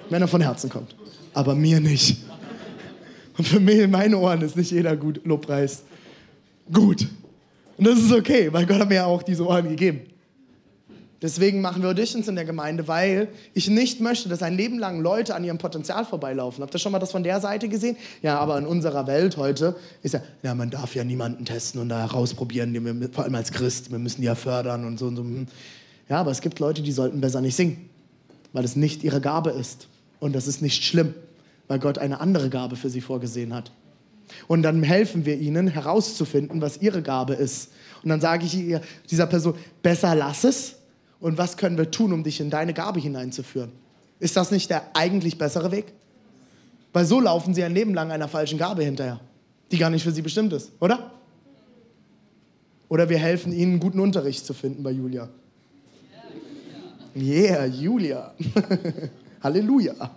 Wenn 0.08 0.22
er 0.22 0.28
von 0.28 0.40
Herzen 0.40 0.68
kommt. 0.68 0.94
Aber 1.34 1.54
mir 1.54 1.80
nicht. 1.80 2.18
Und 3.38 3.46
für 3.46 3.60
mich 3.60 3.78
in 3.78 3.90
meinen 3.90 4.14
Ohren 4.14 4.42
ist 4.42 4.56
nicht 4.56 4.70
jeder 4.70 4.96
gut 4.96 5.24
Lobpreis 5.24 5.82
gut. 6.72 7.06
Und 7.78 7.86
das 7.86 7.98
ist 7.98 8.12
okay, 8.12 8.52
weil 8.52 8.66
Gott 8.66 8.78
hat 8.78 8.88
mir 8.88 8.96
ja 8.96 9.06
auch 9.06 9.22
diese 9.22 9.46
Ohren 9.46 9.68
gegeben. 9.68 10.02
Deswegen 11.22 11.60
machen 11.60 11.82
wir 11.82 11.90
Auditions 11.90 12.28
in 12.28 12.34
der 12.34 12.46
Gemeinde, 12.46 12.88
weil 12.88 13.28
ich 13.52 13.68
nicht 13.68 14.00
möchte, 14.00 14.30
dass 14.30 14.42
ein 14.42 14.56
Leben 14.56 14.78
lang 14.78 15.00
Leute 15.00 15.34
an 15.34 15.44
ihrem 15.44 15.58
Potenzial 15.58 16.06
vorbeilaufen. 16.06 16.62
Habt 16.62 16.74
ihr 16.74 16.78
schon 16.78 16.92
mal 16.92 16.98
das 16.98 17.10
von 17.10 17.22
der 17.22 17.40
Seite 17.40 17.68
gesehen? 17.68 17.96
Ja, 18.22 18.38
aber 18.38 18.56
in 18.56 18.66
unserer 18.66 19.06
Welt 19.06 19.36
heute 19.36 19.76
ist 20.02 20.14
ja, 20.14 20.22
ja, 20.42 20.54
man 20.54 20.70
darf 20.70 20.94
ja 20.94 21.04
niemanden 21.04 21.44
testen 21.44 21.80
und 21.80 21.90
da 21.90 22.00
herausprobieren, 22.00 23.10
vor 23.12 23.24
allem 23.24 23.34
als 23.34 23.52
Christ, 23.52 23.90
wir 23.90 23.98
müssen 23.98 24.22
die 24.22 24.28
ja 24.28 24.34
fördern 24.34 24.86
und 24.86 24.98
so 24.98 25.06
und 25.06 25.16
so. 25.16 25.24
Ja, 26.10 26.18
aber 26.18 26.32
es 26.32 26.40
gibt 26.40 26.58
Leute, 26.58 26.82
die 26.82 26.90
sollten 26.90 27.20
besser 27.20 27.40
nicht 27.40 27.54
singen, 27.54 27.88
weil 28.52 28.64
es 28.64 28.74
nicht 28.74 29.04
ihre 29.04 29.20
Gabe 29.20 29.50
ist. 29.50 29.86
Und 30.18 30.34
das 30.34 30.48
ist 30.48 30.60
nicht 30.60 30.84
schlimm, 30.84 31.14
weil 31.68 31.78
Gott 31.78 31.98
eine 31.98 32.20
andere 32.20 32.50
Gabe 32.50 32.74
für 32.74 32.90
sie 32.90 33.00
vorgesehen 33.00 33.54
hat. 33.54 33.70
Und 34.48 34.62
dann 34.62 34.82
helfen 34.82 35.24
wir 35.24 35.38
ihnen 35.38 35.68
herauszufinden, 35.68 36.60
was 36.60 36.82
ihre 36.82 37.00
Gabe 37.00 37.34
ist. 37.34 37.70
Und 38.02 38.10
dann 38.10 38.20
sage 38.20 38.44
ich 38.44 38.54
ihr, 38.56 38.80
dieser 39.08 39.26
Person, 39.26 39.54
besser 39.82 40.16
lass 40.16 40.42
es. 40.42 40.74
Und 41.20 41.38
was 41.38 41.56
können 41.56 41.78
wir 41.78 41.90
tun, 41.90 42.12
um 42.12 42.24
dich 42.24 42.40
in 42.40 42.50
deine 42.50 42.74
Gabe 42.74 42.98
hineinzuführen? 42.98 43.70
Ist 44.18 44.36
das 44.36 44.50
nicht 44.50 44.68
der 44.68 44.82
eigentlich 44.94 45.38
bessere 45.38 45.70
Weg? 45.70 45.92
Weil 46.92 47.04
so 47.04 47.20
laufen 47.20 47.54
sie 47.54 47.62
ein 47.62 47.72
Leben 47.72 47.94
lang 47.94 48.10
einer 48.10 48.26
falschen 48.26 48.58
Gabe 48.58 48.82
hinterher, 48.82 49.20
die 49.70 49.78
gar 49.78 49.90
nicht 49.90 50.02
für 50.02 50.12
sie 50.12 50.22
bestimmt 50.22 50.52
ist, 50.52 50.72
oder? 50.80 51.12
Oder 52.88 53.08
wir 53.08 53.18
helfen 53.18 53.52
ihnen, 53.52 53.78
guten 53.78 54.00
Unterricht 54.00 54.44
zu 54.44 54.54
finden 54.54 54.82
bei 54.82 54.90
Julia. 54.90 55.28
Yeah, 57.14 57.66
Julia. 57.66 58.32
Halleluja. 59.42 60.10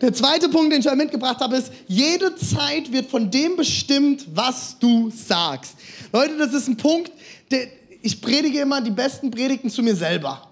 Der 0.00 0.12
zweite 0.12 0.48
Punkt, 0.48 0.72
den 0.72 0.80
ich 0.80 0.88
euch 0.88 0.96
mitgebracht 0.96 1.40
habe, 1.40 1.56
ist, 1.56 1.72
jede 1.88 2.36
Zeit 2.36 2.92
wird 2.92 3.10
von 3.10 3.30
dem 3.30 3.56
bestimmt, 3.56 4.26
was 4.34 4.78
du 4.78 5.10
sagst. 5.10 5.74
Leute, 6.12 6.36
das 6.36 6.52
ist 6.52 6.68
ein 6.68 6.76
Punkt, 6.76 7.10
der, 7.50 7.66
ich 8.02 8.20
predige 8.20 8.60
immer 8.60 8.80
die 8.80 8.90
besten 8.90 9.30
Predigten 9.30 9.70
zu 9.70 9.82
mir 9.82 9.96
selber. 9.96 10.42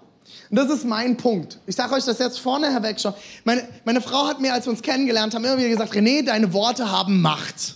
Und 0.49 0.57
das 0.57 0.69
ist 0.69 0.85
mein 0.85 1.15
Punkt. 1.15 1.59
Ich 1.67 1.75
sage 1.75 1.93
euch 1.93 2.05
das 2.05 2.19
jetzt 2.19 2.39
vorne 2.39 2.71
herweg 2.71 2.99
schon. 2.99 3.13
Meine, 3.43 3.67
meine 3.83 4.01
Frau 4.01 4.27
hat 4.27 4.41
mir, 4.41 4.53
als 4.53 4.65
wir 4.65 4.71
uns 4.71 4.81
kennengelernt 4.81 5.33
haben, 5.35 5.45
immer 5.45 5.57
wieder 5.57 5.69
gesagt, 5.69 5.93
René, 5.93 6.23
deine 6.23 6.51
Worte 6.51 6.91
haben 6.91 7.21
Macht. 7.21 7.75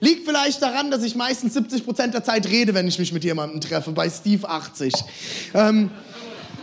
Liegt 0.00 0.26
vielleicht 0.26 0.62
daran, 0.62 0.90
dass 0.90 1.02
ich 1.02 1.14
meistens 1.14 1.54
70 1.54 1.84
Prozent 1.84 2.14
der 2.14 2.24
Zeit 2.24 2.48
rede, 2.48 2.72
wenn 2.72 2.88
ich 2.88 2.98
mich 2.98 3.12
mit 3.12 3.22
jemandem 3.22 3.60
treffe. 3.60 3.92
Bei 3.92 4.08
Steve 4.08 4.48
80. 4.48 4.94
Ähm, 5.54 5.90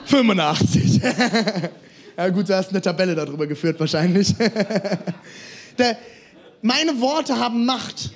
85. 0.05 1.01
ja 2.17 2.29
gut, 2.29 2.49
du 2.49 2.55
hast 2.55 2.69
eine 2.69 2.81
Tabelle 2.81 3.13
darüber 3.13 3.45
geführt 3.45 3.79
wahrscheinlich. 3.79 4.33
der, 5.77 5.97
meine 6.63 6.99
Worte 6.99 7.37
haben 7.37 7.65
Macht. 7.65 8.11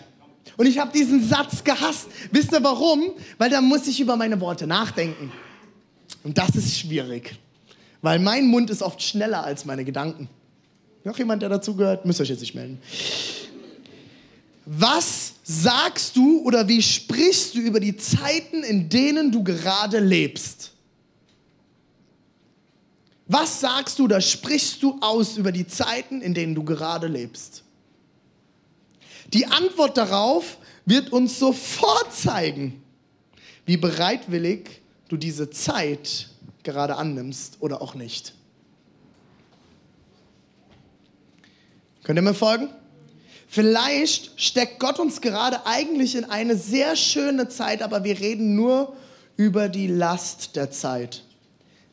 Und 0.58 0.66
ich 0.66 0.80
habe 0.80 0.92
diesen 0.92 1.28
Satz 1.28 1.64
gehasst. 1.64 2.08
Wisst 2.32 2.52
ihr 2.52 2.64
warum? 2.64 3.12
Weil 3.38 3.50
da 3.50 3.62
muss 3.62 3.88
ich 3.88 4.00
über 4.00 4.16
meine 4.16 4.40
Worte 4.42 4.66
nachdenken. 4.66 5.32
Und 6.24 6.38
das 6.38 6.56
ist 6.56 6.80
schwierig. 6.80 7.36
Weil 8.02 8.20
mein 8.20 8.48
Mund 8.48 8.70
ist 8.70 8.82
oft 8.82 9.02
schneller 9.02 9.44
als 9.44 9.66
meine 9.66 9.86
Gedanken. 9.86 10.30
Noch 11.04 11.18
jemand, 11.18 11.42
der 11.42 11.50
dazu 11.50 11.76
gehört? 11.76 12.06
Müsst 12.06 12.20
ihr 12.20 12.24
euch 12.24 12.30
jetzt 12.30 12.42
nicht 12.42 12.56
melden. 12.56 12.80
Was 14.74 15.34
sagst 15.44 16.16
du 16.16 16.44
oder 16.44 16.66
wie 16.66 16.82
sprichst 16.82 17.56
du 17.56 17.60
über 17.60 17.82
die 17.82 17.98
Zeiten, 17.98 18.64
in 18.64 18.88
denen 18.88 19.30
du 19.30 19.44
gerade 19.44 20.00
lebst? 20.00 20.72
Was 23.28 23.60
sagst 23.60 24.00
du 24.00 24.06
oder 24.06 24.22
sprichst 24.22 24.82
du 24.82 24.98
aus 25.02 25.36
über 25.36 25.52
die 25.52 25.68
Zeiten, 25.68 26.22
in 26.22 26.34
denen 26.34 26.56
du 26.56 26.64
gerade 26.64 27.08
lebst? 27.08 27.66
Die 29.34 29.46
Antwort 29.46 29.98
darauf 29.98 30.58
wird 30.86 31.12
uns 31.12 31.38
sofort 31.38 32.14
zeigen, 32.14 32.82
wie 33.66 33.76
bereitwillig 33.76 34.82
du 35.10 35.18
diese 35.18 35.50
Zeit 35.50 36.30
gerade 36.64 36.96
annimmst 36.96 37.58
oder 37.60 37.82
auch 37.82 37.94
nicht. 37.94 38.34
Könnt 42.04 42.18
ihr 42.18 42.24
mir 42.24 42.34
folgen? 42.34 42.70
Vielleicht 43.54 44.40
steckt 44.40 44.80
Gott 44.80 44.98
uns 44.98 45.20
gerade 45.20 45.66
eigentlich 45.66 46.16
in 46.16 46.24
eine 46.24 46.56
sehr 46.56 46.96
schöne 46.96 47.50
Zeit, 47.50 47.82
aber 47.82 48.06
wir 48.06 48.18
reden 48.18 48.56
nur 48.56 48.96
über 49.36 49.68
die 49.68 49.88
Last 49.88 50.56
der 50.56 50.72
Zeit. 50.72 51.26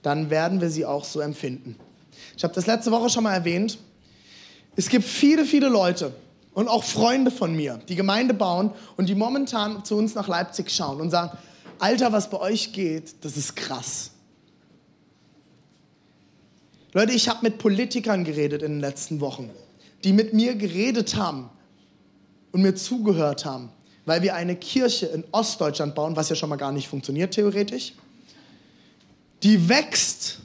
Dann 0.03 0.31
werden 0.31 0.61
wir 0.61 0.71
sie 0.71 0.87
auch 0.87 1.05
so 1.05 1.19
empfinden. 1.19 1.75
Ich 2.37 2.45
habe 2.45 2.55
das 2.55 2.67
letzte 2.67 2.93
Woche 2.93 3.11
schon 3.11 3.25
mal 3.25 3.35
erwähnt. 3.35 3.77
Es 4.77 4.89
gibt 4.89 5.05
viele, 5.05 5.45
viele 5.45 5.69
Leute, 5.69 6.13
und 6.55 6.69
auch 6.69 6.85
Freunde 6.85 7.33
von 7.33 7.55
mir, 7.57 7.81
die 7.89 7.97
Gemeinde 7.97 8.35
bauen 8.35 8.71
und 8.97 9.09
die 9.09 9.17
momentan 9.17 9.85
zu 9.85 9.97
uns 9.97 10.15
nach 10.15 10.29
Leipzig 10.29 10.71
schauen 10.71 11.01
und 11.01 11.11
sagen, 11.11 11.37
Alter, 11.81 12.13
was 12.13 12.31
bei 12.31 12.41
euch 12.41 12.73
geht, 12.73 13.25
das 13.25 13.37
ist 13.37 13.57
krass. 13.57 14.13
Leute, 16.93 17.13
ich 17.13 17.29
habe 17.29 17.41
mit 17.43 17.59
Politikern 17.59 18.25
geredet 18.25 18.63
in 18.63 18.75
den 18.75 18.81
letzten 18.81 19.21
Wochen, 19.21 19.51
die 20.05 20.13
mit 20.13 20.33
mir 20.33 20.55
geredet 20.55 21.17
haben 21.17 21.51
und 22.53 22.63
mir 22.63 22.75
zugehört 22.75 23.45
haben, 23.45 23.71
weil 24.07 24.23
wir 24.23 24.35
eine 24.35 24.57
Kirche 24.57 25.07
in 25.07 25.25
Ostdeutschland 25.33 25.95
bauen, 25.95 26.17
was 26.17 26.29
ja 26.29 26.37
schon 26.37 26.49
mal 26.49 26.57
gar 26.57 26.73
nicht 26.73 26.89
funktioniert 26.89 27.35
theoretisch, 27.35 27.95
die 29.43 29.69
wächst 29.69 30.41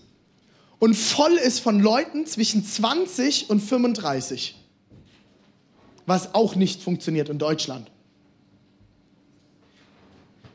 und 0.80 0.96
voll 0.96 1.34
ist 1.34 1.60
von 1.60 1.80
Leuten 1.80 2.26
zwischen 2.26 2.66
20 2.66 3.50
und 3.50 3.62
35 3.62 4.56
was 6.06 6.34
auch 6.34 6.56
nicht 6.56 6.82
funktioniert 6.82 7.30
in 7.30 7.38
Deutschland. 7.38 7.90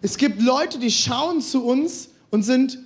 Es 0.00 0.16
gibt 0.16 0.40
Leute, 0.40 0.78
die 0.78 0.90
schauen 0.90 1.40
zu 1.40 1.64
uns 1.64 2.10
und 2.30 2.42
sind 2.42 2.78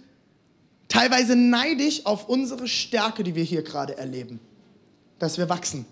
teilweise 0.88 1.36
neidisch 1.36 2.06
auf 2.06 2.28
unsere 2.28 2.68
Stärke, 2.68 3.22
die 3.22 3.34
wir 3.34 3.44
hier 3.44 3.62
gerade 3.62 3.96
erleben, 3.96 4.40
dass 5.18 5.38
wir 5.38 5.48
wachsen. 5.48 5.84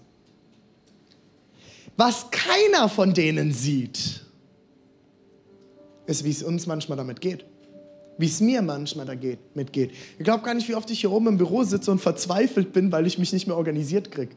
Was 2.00 2.30
keiner 2.30 2.88
von 2.88 3.12
denen 3.12 3.52
sieht, 3.52 4.24
ist, 6.06 6.24
wie 6.24 6.30
es 6.30 6.42
uns 6.42 6.66
manchmal 6.66 6.96
damit 6.96 7.20
geht. 7.20 7.44
Wie 8.16 8.24
es 8.24 8.40
mir 8.40 8.62
manchmal 8.62 9.04
damit 9.04 9.70
geht. 9.74 9.90
Ich 10.18 10.24
glaube 10.24 10.42
gar 10.42 10.54
nicht, 10.54 10.66
wie 10.70 10.74
oft 10.74 10.90
ich 10.90 11.00
hier 11.00 11.12
oben 11.12 11.26
im 11.26 11.36
Büro 11.36 11.62
sitze 11.62 11.90
und 11.90 12.00
verzweifelt 12.00 12.72
bin, 12.72 12.90
weil 12.90 13.06
ich 13.06 13.18
mich 13.18 13.34
nicht 13.34 13.46
mehr 13.46 13.56
organisiert 13.58 14.10
kriege 14.10 14.34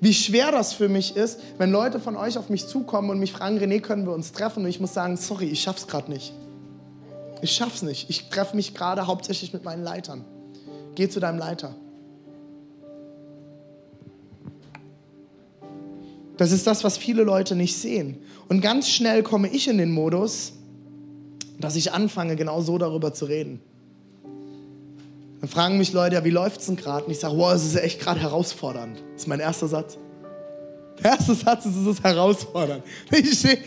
wie 0.00 0.14
schwer 0.14 0.52
das 0.52 0.72
für 0.72 0.88
mich 0.88 1.16
ist, 1.16 1.40
wenn 1.58 1.72
Leute 1.72 1.98
von 2.00 2.16
euch 2.16 2.38
auf 2.38 2.48
mich 2.48 2.66
zukommen 2.66 3.10
und 3.10 3.18
mich 3.18 3.32
fragen, 3.32 3.58
René, 3.58 3.80
können 3.80 4.06
wir 4.06 4.12
uns 4.12 4.32
treffen? 4.32 4.62
Und 4.62 4.70
ich 4.70 4.80
muss 4.80 4.94
sagen, 4.94 5.16
sorry, 5.16 5.46
ich 5.46 5.60
schaff's 5.60 5.88
gerade 5.88 6.10
nicht. 6.10 6.32
Ich 7.42 7.52
schaff's 7.52 7.82
nicht. 7.82 8.08
Ich 8.08 8.28
treffe 8.28 8.54
mich 8.56 8.74
gerade 8.74 9.06
hauptsächlich 9.06 9.52
mit 9.52 9.64
meinen 9.64 9.82
Leitern. 9.82 10.24
Geh 10.94 11.08
zu 11.08 11.20
deinem 11.20 11.38
Leiter. 11.38 11.74
Das 16.38 16.52
ist 16.52 16.66
das, 16.66 16.84
was 16.84 16.96
viele 16.96 17.24
Leute 17.24 17.54
nicht 17.54 17.76
sehen. 17.76 18.16
Und 18.48 18.62
ganz 18.62 18.88
schnell 18.88 19.22
komme 19.22 19.48
ich 19.48 19.68
in 19.68 19.76
den 19.76 19.90
Modus, 19.90 20.54
dass 21.60 21.76
ich 21.76 21.92
anfange, 21.92 22.36
genau 22.36 22.62
so 22.62 22.78
darüber 22.78 23.12
zu 23.12 23.26
reden. 23.26 23.60
Dann 25.40 25.50
fragen 25.50 25.78
mich 25.78 25.92
Leute, 25.92 26.14
ja, 26.14 26.24
wie 26.24 26.30
läuft's 26.30 26.66
denn 26.66 26.76
gerade? 26.76 27.04
Und 27.04 27.12
ich 27.12 27.18
sage, 27.18 27.36
wow, 27.36 27.52
es 27.52 27.64
ist 27.64 27.76
echt 27.76 28.00
gerade 28.00 28.20
herausfordernd. 28.20 28.98
Das 29.12 29.22
ist 29.22 29.28
mein 29.28 29.40
erster 29.40 29.68
Satz. 29.68 29.98
Der 31.02 31.12
erste 31.12 31.34
Satz 31.34 31.66
ist, 31.66 31.76
es 31.76 31.86
ist 31.86 32.02
herausfordernd. 32.02 32.82
Ich 33.10 33.38
steh, 33.38 33.58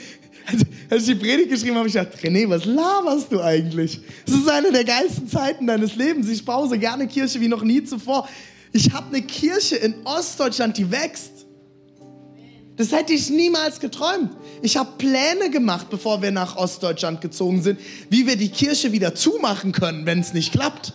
als 0.89 1.07
ich 1.07 1.17
die 1.17 1.25
Predigt 1.25 1.49
geschrieben 1.49 1.75
habe, 1.75 1.79
habe 1.79 1.87
ich 1.89 1.93
gedacht, 1.93 2.17
René, 2.23 2.49
was 2.49 2.65
laberst 2.65 3.31
du 3.31 3.41
eigentlich? 3.41 4.01
Es 4.25 4.33
ist 4.33 4.49
eine 4.49 4.71
der 4.71 4.83
geilsten 4.83 5.27
Zeiten 5.27 5.67
deines 5.67 5.95
Lebens. 5.95 6.29
Ich 6.29 6.43
baue 6.43 6.67
so 6.69 6.77
gerne 6.77 7.07
Kirche 7.07 7.39
wie 7.39 7.47
noch 7.47 7.63
nie 7.63 7.83
zuvor. 7.83 8.27
Ich 8.73 8.91
habe 8.91 9.07
eine 9.07 9.21
Kirche 9.21 9.75
in 9.75 9.95
Ostdeutschland, 10.05 10.77
die 10.77 10.89
wächst. 10.89 11.40
Das 12.81 12.91
hätte 12.91 13.13
ich 13.13 13.29
niemals 13.29 13.79
geträumt. 13.79 14.31
Ich 14.63 14.75
habe 14.75 14.89
Pläne 14.97 15.51
gemacht, 15.51 15.91
bevor 15.91 16.23
wir 16.23 16.31
nach 16.31 16.55
Ostdeutschland 16.55 17.21
gezogen 17.21 17.61
sind, 17.61 17.79
wie 18.09 18.25
wir 18.25 18.37
die 18.37 18.49
Kirche 18.49 18.91
wieder 18.91 19.13
zumachen 19.13 19.71
können, 19.71 20.07
wenn 20.07 20.19
es 20.19 20.33
nicht 20.33 20.51
klappt. 20.51 20.93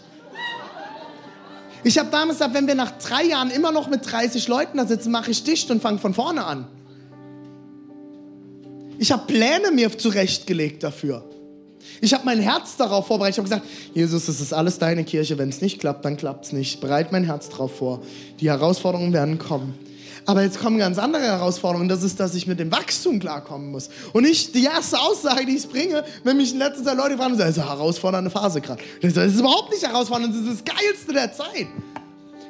Ich 1.85 1.97
habe 1.97 2.11
damals 2.11 2.39
gesagt, 2.39 2.55
wenn 2.55 2.67
wir 2.67 2.75
nach 2.75 2.91
drei 2.99 3.23
Jahren 3.23 3.51
immer 3.51 3.71
noch 3.71 3.89
mit 3.89 4.01
30 4.11 4.49
Leuten 4.49 4.79
da 4.79 4.87
sitzen, 4.87 5.13
mache 5.13 5.31
ich 5.31 5.45
dicht 5.45 5.71
und 5.71 5.81
fange 5.81 6.01
von 6.01 6.13
vorne 6.13 6.45
an. 6.45 6.67
Ich 8.99 9.13
habe 9.13 9.33
Pläne 9.33 9.71
mir 9.71 9.97
zurechtgelegt 9.97 10.83
dafür. 10.83 11.25
Ich 12.01 12.13
habe 12.15 12.25
mein 12.25 12.41
Herz 12.41 12.77
darauf 12.77 13.07
vorbereitet. 13.07 13.35
Ich 13.35 13.39
habe 13.39 13.49
gesagt, 13.49 13.67
Jesus, 13.95 14.27
es 14.27 14.41
ist 14.41 14.53
alles 14.53 14.81
deine 14.81 15.05
Kirche. 15.05 15.39
Wenn 15.39 15.51
es 15.51 15.61
nicht 15.61 15.79
klappt, 15.79 16.05
dann 16.05 16.17
klappt 16.17 16.47
es 16.47 16.53
nicht. 16.53 16.81
Bereit 16.81 17.13
mein 17.13 17.23
Herz 17.23 17.49
darauf 17.49 17.77
vor. 17.77 18.03
Die 18.41 18.51
Herausforderungen 18.51 19.13
werden 19.13 19.39
kommen. 19.39 19.86
Aber 20.27 20.43
jetzt 20.43 20.59
kommen 20.59 20.77
ganz 20.77 20.99
andere 20.99 21.23
Herausforderungen. 21.23 21.89
Das 21.89 22.03
ist, 22.03 22.19
dass 22.19 22.35
ich 22.35 22.49
mit 22.49 22.59
dem 22.59 22.73
Wachstum 22.73 23.21
klarkommen 23.21 23.71
muss. 23.71 23.89
Und 24.13 24.25
nicht 24.25 24.55
die 24.57 24.65
erste 24.65 24.99
Aussage, 24.99 25.47
die 25.47 25.57
ich 25.57 25.69
bringe, 25.69 26.05
wenn 26.25 26.37
mich 26.37 26.53
letztes 26.53 26.85
Jahr 26.85 26.97
Leute 26.97 27.17
fragen, 27.17 27.39
das 27.39 27.51
ist 27.51 27.59
eine 27.61 27.69
herausfordernde 27.69 28.31
Phase 28.31 28.61
gerade. 28.61 28.83
Das 29.01 29.17
ist 29.17 29.39
überhaupt 29.39 29.71
nicht 29.71 29.87
herausfordernd, 29.87 30.35
das 30.35 30.43
ist 30.43 30.67
das 30.67 30.75
Geilste 30.75 31.13
der 31.13 31.33
Zeit. 31.33 31.69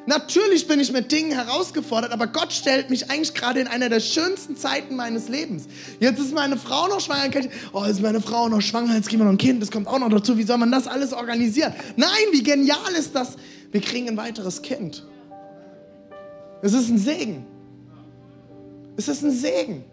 Natürlich 0.06 0.68
bin 0.68 0.78
ich 0.78 0.92
mit 0.92 1.10
Dingen 1.10 1.32
herausgefordert, 1.32 2.12
aber 2.12 2.28
Gott 2.28 2.52
stellt 2.52 2.90
mich 2.90 3.10
eigentlich 3.10 3.34
gerade 3.34 3.60
in 3.60 3.66
einer 3.66 3.88
der 3.88 3.98
schönsten 3.98 4.56
Zeiten 4.56 4.94
meines 4.94 5.28
Lebens. 5.28 5.64
Jetzt 5.98 6.20
ist 6.20 6.32
meine 6.32 6.56
Frau 6.56 6.86
noch 6.86 7.00
schwanger. 7.00 7.28
Oh, 7.72 7.82
ist 7.82 8.00
meine 8.00 8.20
Frau 8.20 8.48
noch 8.48 8.60
schwanger, 8.60 8.94
jetzt 8.94 9.08
kriegen 9.08 9.20
wir 9.20 9.24
noch 9.24 9.32
ein 9.32 9.38
Kind, 9.38 9.60
das 9.60 9.72
kommt 9.72 9.88
auch 9.88 9.98
noch 9.98 10.08
dazu. 10.08 10.38
Wie 10.38 10.44
soll 10.44 10.58
man 10.58 10.70
das 10.70 10.86
alles 10.86 11.12
organisieren? 11.12 11.74
Nein, 11.96 12.08
wie 12.30 12.44
genial 12.44 12.92
ist 12.96 13.16
das? 13.16 13.36
Wir 13.72 13.80
kriegen 13.80 14.08
ein 14.08 14.16
weiteres 14.16 14.62
Kind. 14.62 15.04
Es 16.62 16.72
ist 16.72 16.88
ein 16.88 16.98
Segen. 16.98 17.44
Es 18.96 19.08
ist 19.08 19.22
ein 19.22 19.30
Segen. 19.30 19.84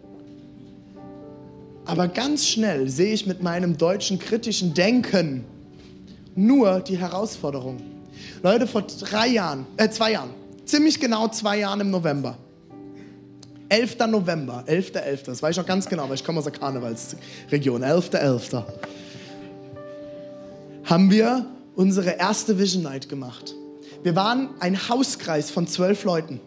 Aber 1.84 2.08
ganz 2.08 2.46
schnell 2.46 2.88
sehe 2.88 3.12
ich 3.12 3.26
mit 3.26 3.42
meinem 3.42 3.76
deutschen 3.76 4.18
kritischen 4.18 4.72
Denken 4.72 5.44
nur 6.34 6.80
die 6.80 6.96
Herausforderung. 6.96 7.78
Leute, 8.42 8.66
vor 8.66 8.82
drei 8.82 9.28
Jahren, 9.28 9.66
äh, 9.76 9.90
zwei 9.90 10.12
Jahren, 10.12 10.30
ziemlich 10.64 10.98
genau 10.98 11.28
zwei 11.28 11.58
Jahren 11.58 11.80
im 11.80 11.90
November, 11.90 12.38
11. 13.68 14.06
November, 14.08 14.64
11.11., 14.66 14.98
11., 14.98 15.22
das 15.24 15.42
weiß 15.42 15.50
ich 15.52 15.56
noch 15.58 15.66
ganz 15.66 15.88
genau, 15.88 16.08
weil 16.08 16.14
ich 16.14 16.24
komme 16.24 16.38
aus 16.38 16.44
der 16.44 16.52
Karnevalsregion, 16.52 17.82
11.11., 17.82 18.10
.11., 18.54 18.64
haben 20.84 21.10
wir 21.10 21.46
unsere 21.76 22.10
erste 22.10 22.58
Vision 22.58 22.82
Night 22.82 23.08
gemacht. 23.08 23.54
Wir 24.02 24.14
waren 24.16 24.50
ein 24.60 24.88
Hauskreis 24.88 25.50
von 25.50 25.66
zwölf 25.66 26.04
Leuten 26.04 26.40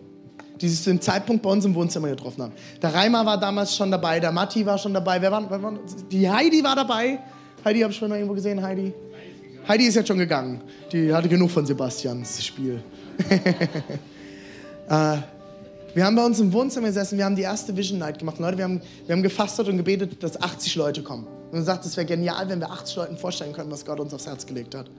die 0.59 0.69
sich 0.69 0.81
zu 0.81 0.89
dem 0.89 1.01
Zeitpunkt 1.01 1.43
bei 1.43 1.49
uns 1.49 1.65
im 1.65 1.75
Wohnzimmer 1.75 2.09
getroffen 2.09 2.43
haben. 2.43 2.53
Der 2.81 2.93
Reimer 2.93 3.25
war 3.25 3.39
damals 3.39 3.75
schon 3.75 3.91
dabei, 3.91 4.19
der 4.19 4.31
Matti 4.31 4.65
war 4.65 4.77
schon 4.77 4.93
dabei, 4.93 5.21
wer 5.21 5.31
war, 5.31 5.49
wer 5.49 5.61
war 5.61 5.73
die 6.11 6.29
Heidi 6.29 6.63
war 6.63 6.75
dabei. 6.75 7.19
Heidi 7.63 7.81
habe 7.81 7.91
ich 7.91 7.97
schon 7.97 8.09
mal 8.09 8.15
irgendwo 8.15 8.35
gesehen, 8.35 8.61
Heidi. 8.61 8.93
Heidi 9.67 9.85
ist 9.85 9.95
jetzt 9.95 10.07
schon 10.07 10.17
gegangen. 10.17 10.61
Die 10.91 11.13
hatte 11.13 11.27
genug 11.27 11.51
von 11.51 11.65
Sebastians 11.65 12.43
Spiel. 12.45 12.81
äh, 14.89 15.17
Wir 15.97 16.05
haben 16.05 16.15
bei 16.15 16.23
uns 16.23 16.39
im 16.39 16.53
Wohnzimmer 16.53 16.85
gesessen, 16.87 17.17
wir 17.17 17.25
haben 17.25 17.35
die 17.35 17.41
erste 17.41 17.75
Vision 17.75 17.97
Night 17.97 18.19
gemacht. 18.19 18.37
Leute, 18.37 18.57
wir 18.57 18.65
haben, 18.65 18.79
wir 19.07 19.15
haben 19.15 19.23
gefastet 19.23 19.67
und 19.67 19.77
gebetet, 19.77 20.21
dass 20.21 20.39
80 20.39 20.75
Leute 20.75 21.01
kommen. 21.01 21.25
Und 21.51 21.57
gesagt, 21.57 21.87
es 21.87 21.97
wäre 21.97 22.05
genial, 22.05 22.47
wenn 22.49 22.59
wir 22.59 22.69
80 22.69 22.95
Leuten 22.97 23.17
vorstellen 23.17 23.51
können, 23.51 23.71
was 23.71 23.83
Gott 23.83 23.99
uns 23.99 24.13
aufs 24.13 24.27
Herz 24.27 24.45
gelegt 24.45 24.75
hat. 24.75 24.91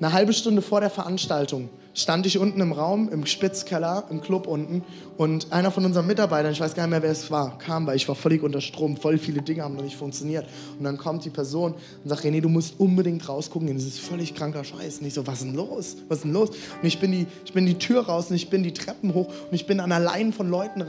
Eine 0.00 0.12
halbe 0.12 0.32
Stunde 0.32 0.60
vor 0.60 0.80
der 0.80 0.90
Veranstaltung 0.90 1.68
stand 1.98 2.26
ich 2.26 2.38
unten 2.38 2.60
im 2.60 2.72
Raum, 2.72 3.08
im 3.08 3.26
Spitzkeller, 3.26 4.04
im 4.10 4.20
Club 4.20 4.46
unten 4.46 4.84
und 5.16 5.52
einer 5.52 5.70
von 5.70 5.84
unseren 5.84 6.06
Mitarbeitern, 6.06 6.52
ich 6.52 6.60
weiß 6.60 6.74
gar 6.74 6.84
nicht 6.84 6.90
mehr, 6.90 7.02
wer 7.02 7.10
es 7.10 7.30
war, 7.30 7.58
kam, 7.58 7.86
weil 7.86 7.96
ich 7.96 8.08
war 8.08 8.14
völlig 8.14 8.42
unter 8.42 8.60
Strom, 8.60 8.96
voll 8.96 9.18
viele 9.18 9.42
Dinge 9.42 9.64
haben 9.64 9.74
noch 9.74 9.82
nicht 9.82 9.96
funktioniert. 9.96 10.46
Und 10.78 10.84
dann 10.84 10.96
kommt 10.96 11.24
die 11.24 11.30
Person 11.30 11.74
und 11.74 12.08
sagt, 12.08 12.24
René, 12.24 12.40
du 12.40 12.48
musst 12.48 12.78
unbedingt 12.78 13.28
rausgucken, 13.28 13.74
das 13.74 13.84
ist 13.84 13.98
völlig 13.98 14.34
kranker 14.34 14.62
Scheiß. 14.62 14.98
Und 15.00 15.06
ich 15.06 15.14
so, 15.14 15.26
was 15.26 15.40
ist 15.40 15.46
denn 15.46 15.54
los? 15.54 15.96
Was 16.08 16.18
ist 16.18 16.24
denn 16.24 16.32
los? 16.32 16.50
Und 16.50 16.86
ich 16.86 17.00
bin 17.00 17.10
die, 17.10 17.26
ich 17.44 17.52
bin 17.52 17.66
die 17.66 17.78
Tür 17.78 18.06
raus 18.06 18.30
und 18.30 18.36
ich 18.36 18.48
bin 18.48 18.62
die 18.62 18.72
Treppen 18.72 19.14
hoch 19.14 19.26
und 19.26 19.54
ich 19.54 19.66
bin 19.66 19.80
an 19.80 19.90
der 19.90 20.00
Leine 20.00 20.32
von 20.32 20.48
Leuten 20.48 20.84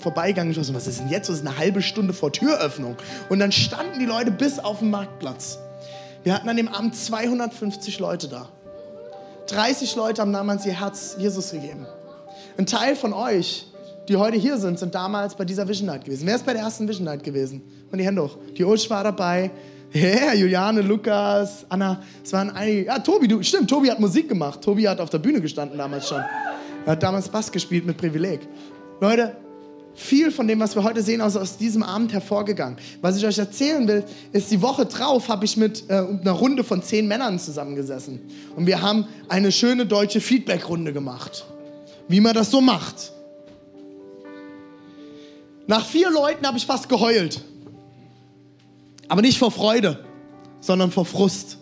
vorbeigegangen. 0.00 0.52
Ich 0.52 0.66
so, 0.66 0.74
was 0.74 0.88
ist 0.88 1.00
denn 1.00 1.08
jetzt? 1.08 1.28
Das 1.28 1.36
ist 1.36 1.46
eine 1.46 1.56
halbe 1.56 1.82
Stunde 1.82 2.12
vor 2.12 2.32
Türöffnung. 2.32 2.96
Und 3.28 3.38
dann 3.38 3.52
standen 3.52 4.00
die 4.00 4.06
Leute 4.06 4.32
bis 4.32 4.58
auf 4.58 4.80
den 4.80 4.90
Marktplatz. 4.90 5.58
Wir 6.24 6.34
hatten 6.34 6.48
an 6.48 6.56
dem 6.56 6.68
Abend 6.68 6.96
250 6.96 8.00
Leute 8.00 8.28
da. 8.28 8.48
30 9.46 9.96
Leute 9.96 10.22
haben 10.22 10.32
damals 10.32 10.66
ihr 10.66 10.78
Herz 10.78 11.16
Jesus 11.18 11.50
gegeben. 11.50 11.86
Ein 12.56 12.66
Teil 12.66 12.96
von 12.96 13.12
euch, 13.12 13.66
die 14.08 14.16
heute 14.16 14.36
hier 14.36 14.58
sind, 14.58 14.78
sind 14.78 14.94
damals 14.94 15.34
bei 15.34 15.44
dieser 15.44 15.66
Vision 15.68 15.86
Night 15.86 16.04
gewesen. 16.04 16.26
Wer 16.26 16.36
ist 16.36 16.46
bei 16.46 16.52
der 16.52 16.62
ersten 16.62 16.88
Vision 16.88 17.04
Night 17.04 17.22
gewesen? 17.22 17.62
Und 17.90 17.98
die 17.98 18.04
Hände 18.04 18.22
hoch. 18.22 18.36
Die 18.56 18.64
Ulsch 18.64 18.88
war 18.90 19.04
dabei. 19.04 19.50
Yeah, 19.94 20.32
Juliane, 20.32 20.80
Lukas, 20.80 21.66
Anna, 21.68 22.00
es 22.24 22.32
waren 22.32 22.48
einige. 22.48 22.86
Ja, 22.86 22.98
Tobi, 22.98 23.28
du, 23.28 23.42
stimmt, 23.42 23.68
Tobi 23.68 23.90
hat 23.90 24.00
Musik 24.00 24.26
gemacht. 24.26 24.62
Tobi 24.62 24.88
hat 24.88 24.98
auf 25.02 25.10
der 25.10 25.18
Bühne 25.18 25.38
gestanden 25.38 25.76
damals 25.76 26.08
schon. 26.08 26.22
Er 26.86 26.92
hat 26.92 27.02
damals 27.02 27.28
Bass 27.28 27.52
gespielt 27.52 27.84
mit 27.84 27.98
Privileg. 27.98 28.40
Leute, 29.02 29.36
viel 29.94 30.30
von 30.30 30.48
dem, 30.48 30.60
was 30.60 30.74
wir 30.74 30.84
heute 30.84 31.02
sehen, 31.02 31.20
aus, 31.20 31.36
aus 31.36 31.58
diesem 31.58 31.82
Abend 31.82 32.12
hervorgegangen. 32.12 32.78
Was 33.00 33.16
ich 33.16 33.26
euch 33.26 33.38
erzählen 33.38 33.86
will, 33.86 34.04
ist, 34.32 34.50
die 34.50 34.62
Woche 34.62 34.86
drauf 34.86 35.28
habe 35.28 35.44
ich 35.44 35.56
mit 35.56 35.88
äh, 35.88 35.94
einer 35.94 36.32
Runde 36.32 36.64
von 36.64 36.82
zehn 36.82 37.06
Männern 37.06 37.38
zusammengesessen. 37.38 38.20
Und 38.56 38.66
wir 38.66 38.82
haben 38.82 39.06
eine 39.28 39.52
schöne 39.52 39.86
deutsche 39.86 40.20
Feedback-Runde 40.20 40.92
gemacht. 40.92 41.44
Wie 42.08 42.20
man 42.20 42.34
das 42.34 42.50
so 42.50 42.60
macht. 42.60 43.12
Nach 45.66 45.84
vier 45.84 46.10
Leuten 46.10 46.46
habe 46.46 46.58
ich 46.58 46.66
fast 46.66 46.88
geheult. 46.88 47.42
Aber 49.08 49.22
nicht 49.22 49.38
vor 49.38 49.50
Freude, 49.50 50.04
sondern 50.60 50.90
vor 50.90 51.04
Frust. 51.04 51.58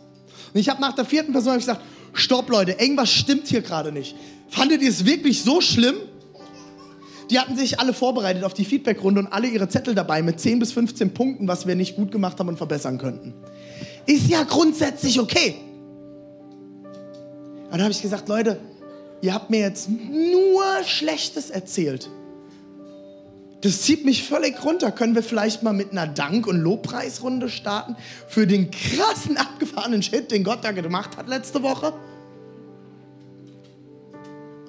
Und 0.53 0.61
ich 0.61 0.69
habe 0.69 0.81
nach 0.81 0.95
der 0.95 1.05
vierten 1.05 1.33
Person 1.33 1.57
gesagt, 1.57 1.81
stopp 2.13 2.49
Leute, 2.49 2.73
irgendwas 2.73 3.11
stimmt 3.11 3.49
hier 3.49 3.63
gerade 3.63 3.93
nicht. 3.93 4.17
Fandet 4.49 4.83
ihr 4.83 4.89
es 4.89 5.05
wirklich 5.05 5.43
so 5.43 5.61
schlimm? 5.61 5.97
Die 7.31 7.39
hatten 7.39 7.57
sich 7.57 7.79
alle 7.79 7.95
vorbereitet 7.95 8.43
auf 8.43 8.55
die 8.55 8.65
Feedbackrunde 8.65 9.21
und 9.21 9.29
alle 9.29 9.47
ihre 9.47 9.69
Zettel 9.69 9.95
dabei 9.95 10.21
mit 10.21 10.41
10 10.41 10.59
bis 10.59 10.73
15 10.73 11.15
Punkten, 11.15 11.47
was 11.47 11.65
wir 11.67 11.77
nicht 11.77 11.95
gut 11.95 12.11
gemacht 12.11 12.39
haben 12.41 12.49
und 12.49 12.57
verbessern 12.57 12.99
könnten. 12.99 13.35
Ist 14.07 14.29
ja 14.29 14.43
grundsätzlich 14.43 15.21
okay. 15.21 15.55
Und 17.65 17.73
dann 17.73 17.83
habe 17.83 17.93
ich 17.93 18.03
gesagt, 18.03 18.29
Leute, 18.29 18.59
ihr 19.23 19.33
habt 19.33 19.49
mir 19.49 19.61
jetzt 19.61 19.89
nur 19.89 20.65
Schlechtes 20.85 21.51
erzählt. 21.51 22.11
Das 23.61 23.83
zieht 23.83 24.05
mich 24.05 24.25
völlig 24.25 24.65
runter. 24.65 24.91
Können 24.91 25.15
wir 25.15 25.23
vielleicht 25.23 25.63
mal 25.63 25.73
mit 25.73 25.93
einer 25.93 26.09
Dank- 26.09 26.49
und 26.49 26.59
Lobpreisrunde 26.59 27.49
starten 27.49 27.95
für 28.27 28.49
den 28.49 28.73
krassen, 28.73 29.37
abgefahrenen 29.37 30.03
Shit, 30.03 30.33
den 30.33 30.43
Gott 30.43 30.65
da 30.65 30.73
gemacht 30.73 31.17
hat 31.17 31.29
letzte 31.29 31.63
Woche? 31.63 31.93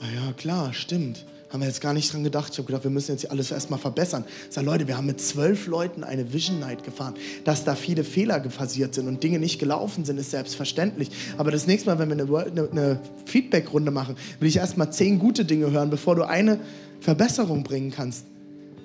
Ah 0.02 0.14
ja, 0.14 0.34
klar, 0.34 0.74
stimmt 0.74 1.26
haben 1.52 1.60
wir 1.60 1.68
jetzt 1.68 1.82
gar 1.82 1.94
nicht 1.94 2.12
dran 2.14 2.24
gedacht. 2.24 2.54
Ich 2.54 2.58
habe 2.58 2.68
gedacht, 2.68 2.84
wir 2.84 2.92
müssen 2.92 3.12
jetzt 3.12 3.22
hier 3.22 3.32
alles 3.32 3.52
erstmal 3.52 3.80
verbessern. 3.80 4.24
Ich 4.48 4.56
sage, 4.56 4.66
Leute, 4.66 4.88
wir 4.88 4.98
haben 4.98 5.06
mit 5.06 5.20
zwölf 5.20 5.68
Leuten 5.68 6.04
eine 6.04 6.32
Vision 6.34 6.60
Night 6.60 6.84
gefahren. 6.84 7.16
Dass 7.44 7.64
da 7.64 7.76
viele 7.76 8.04
Fehler 8.04 8.40
passiert 8.40 8.96
sind 8.96 9.08
und 9.08 9.22
Dinge 9.24 9.40
nicht 9.40 9.60
gelaufen 9.60 10.06
sind, 10.06 10.18
ist 10.18 10.32
selbstverständlich. 10.32 11.12
Aber 11.38 11.52
das 11.52 11.68
nächste 11.68 11.90
Mal, 11.90 12.00
wenn 12.00 12.10
wir 12.10 12.24
eine, 12.24 12.52
eine, 12.52 12.70
eine 12.72 13.00
Feedback-Runde 13.26 13.92
machen, 13.92 14.16
will 14.40 14.48
ich 14.48 14.58
erstmal 14.58 14.92
zehn 14.92 15.20
gute 15.20 15.46
Dinge 15.46 15.72
hören, 15.72 15.90
bevor 15.90 16.16
du 16.16 16.24
eine 16.24 16.60
Verbesserung 17.00 17.64
bringen 17.64 17.92
kannst 17.92 18.26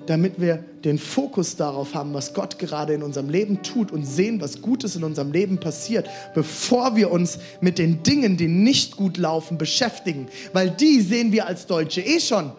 damit 0.06 0.40
wir 0.40 0.64
den 0.84 0.98
Fokus 0.98 1.56
darauf 1.56 1.94
haben, 1.94 2.14
was 2.14 2.32
Gott 2.32 2.58
gerade 2.58 2.94
in 2.94 3.02
unserem 3.02 3.28
Leben 3.28 3.62
tut 3.62 3.90
und 3.90 4.04
sehen, 4.04 4.40
was 4.40 4.62
Gutes 4.62 4.96
in 4.96 5.04
unserem 5.04 5.32
Leben 5.32 5.58
passiert, 5.58 6.08
bevor 6.34 6.96
wir 6.96 7.10
uns 7.10 7.38
mit 7.60 7.78
den 7.78 8.02
Dingen, 8.02 8.36
die 8.36 8.48
nicht 8.48 8.96
gut 8.96 9.16
laufen, 9.16 9.58
beschäftigen. 9.58 10.28
Weil 10.52 10.70
die 10.70 11.00
sehen 11.00 11.32
wir 11.32 11.46
als 11.46 11.66
Deutsche 11.66 12.00
eh 12.00 12.20
schon. 12.20 12.52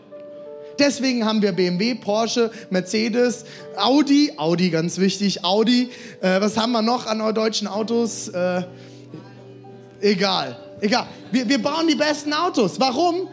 Deswegen 0.80 1.26
haben 1.26 1.42
wir 1.42 1.54
BMW, 1.54 1.96
Porsche, 1.96 2.52
Mercedes, 2.70 3.46
Audi, 3.76 4.34
Audi 4.38 4.70
ganz 4.70 5.00
wichtig, 5.00 5.44
Audi. 5.44 5.90
Äh, 6.22 6.40
was 6.40 6.58
haben 6.58 6.72
wir 6.72 6.82
noch 6.82 7.08
an 7.08 7.34
deutschen 7.34 7.68
Autos? 7.68 8.28
Äh, 8.28 8.64
egal, 10.02 10.58
egal. 10.82 11.08
Wir, 11.32 11.50
wir 11.50 11.62
bauen 11.62 11.88
die 11.88 11.96
besten 11.96 12.34
Autos. 12.34 12.80
Warum? 12.80 13.28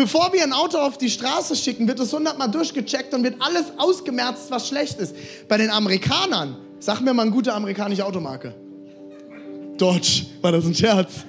Bevor 0.00 0.32
wir 0.32 0.42
ein 0.42 0.54
Auto 0.54 0.78
auf 0.78 0.96
die 0.96 1.10
Straße 1.10 1.54
schicken, 1.54 1.86
wird 1.86 2.00
es 2.00 2.10
hundertmal 2.10 2.50
durchgecheckt 2.50 3.12
und 3.12 3.22
wird 3.22 3.34
alles 3.38 3.66
ausgemerzt, 3.76 4.50
was 4.50 4.66
schlecht 4.66 4.98
ist. 4.98 5.14
Bei 5.46 5.58
den 5.58 5.68
Amerikanern, 5.68 6.56
sag 6.78 7.02
mir 7.02 7.12
mal 7.12 7.24
eine 7.24 7.30
gute 7.30 7.52
amerikanische 7.52 8.06
Automarke. 8.06 8.54
Dodge, 9.76 10.24
war 10.40 10.52
das 10.52 10.64
ein 10.64 10.74
Scherz? 10.74 11.26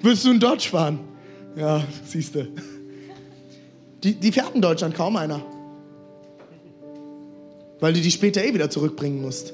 Willst 0.00 0.24
du 0.24 0.30
einen 0.30 0.38
Dodge 0.38 0.68
fahren? 0.68 1.00
Ja, 1.56 1.82
siehst 2.06 2.36
du. 2.36 2.46
Die, 4.04 4.14
die 4.14 4.30
fährt 4.30 4.54
in 4.54 4.62
Deutschland 4.62 4.94
kaum 4.94 5.16
einer. 5.16 5.44
Weil 7.80 7.94
du 7.94 8.00
die 8.00 8.12
später 8.12 8.44
eh 8.44 8.54
wieder 8.54 8.70
zurückbringen 8.70 9.20
musst. 9.22 9.52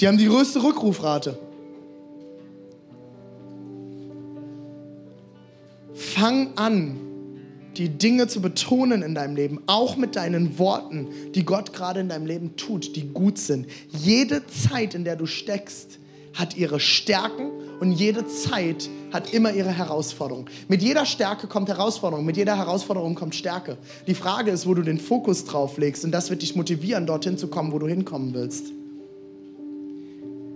Die 0.00 0.08
haben 0.08 0.16
die 0.16 0.28
größte 0.28 0.62
Rückrufrate. 0.62 1.38
Fang 5.92 6.56
an, 6.56 7.09
die 7.80 7.88
Dinge 7.88 8.28
zu 8.28 8.42
betonen 8.42 9.00
in 9.00 9.14
deinem 9.14 9.34
Leben, 9.34 9.58
auch 9.66 9.96
mit 9.96 10.14
deinen 10.14 10.58
Worten, 10.58 11.08
die 11.34 11.46
Gott 11.46 11.72
gerade 11.72 12.00
in 12.00 12.10
deinem 12.10 12.26
Leben 12.26 12.54
tut, 12.56 12.94
die 12.94 13.08
gut 13.08 13.38
sind. 13.38 13.66
Jede 13.88 14.46
Zeit, 14.46 14.94
in 14.94 15.04
der 15.04 15.16
du 15.16 15.24
steckst, 15.24 15.98
hat 16.34 16.58
ihre 16.58 16.78
Stärken 16.78 17.50
und 17.80 17.92
jede 17.92 18.26
Zeit 18.26 18.90
hat 19.14 19.32
immer 19.32 19.54
ihre 19.54 19.70
Herausforderung. 19.70 20.50
Mit 20.68 20.82
jeder 20.82 21.06
Stärke 21.06 21.46
kommt 21.46 21.70
Herausforderung, 21.70 22.26
mit 22.26 22.36
jeder 22.36 22.58
Herausforderung 22.58 23.14
kommt 23.14 23.34
Stärke. 23.34 23.78
Die 24.06 24.14
Frage 24.14 24.50
ist, 24.50 24.66
wo 24.66 24.74
du 24.74 24.82
den 24.82 25.00
Fokus 25.00 25.46
drauf 25.46 25.78
legst 25.78 26.04
und 26.04 26.12
das 26.12 26.28
wird 26.28 26.42
dich 26.42 26.54
motivieren, 26.54 27.06
dorthin 27.06 27.38
zu 27.38 27.48
kommen, 27.48 27.72
wo 27.72 27.78
du 27.78 27.88
hinkommen 27.88 28.34
willst. 28.34 28.66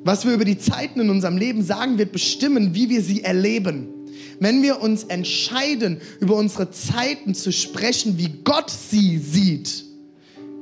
Was 0.04 0.26
wir 0.26 0.34
über 0.34 0.44
die 0.44 0.58
Zeiten 0.58 1.00
in 1.00 1.08
unserem 1.08 1.38
Leben 1.38 1.62
sagen, 1.62 1.96
wird 1.96 2.12
bestimmen, 2.12 2.74
wie 2.74 2.90
wir 2.90 3.00
sie 3.00 3.24
erleben. 3.24 3.93
Wenn 4.40 4.62
wir 4.62 4.80
uns 4.80 5.04
entscheiden, 5.04 6.00
über 6.20 6.36
unsere 6.36 6.70
Zeiten 6.70 7.34
zu 7.34 7.52
sprechen, 7.52 8.18
wie 8.18 8.32
Gott 8.44 8.70
sie 8.70 9.18
sieht, 9.18 9.84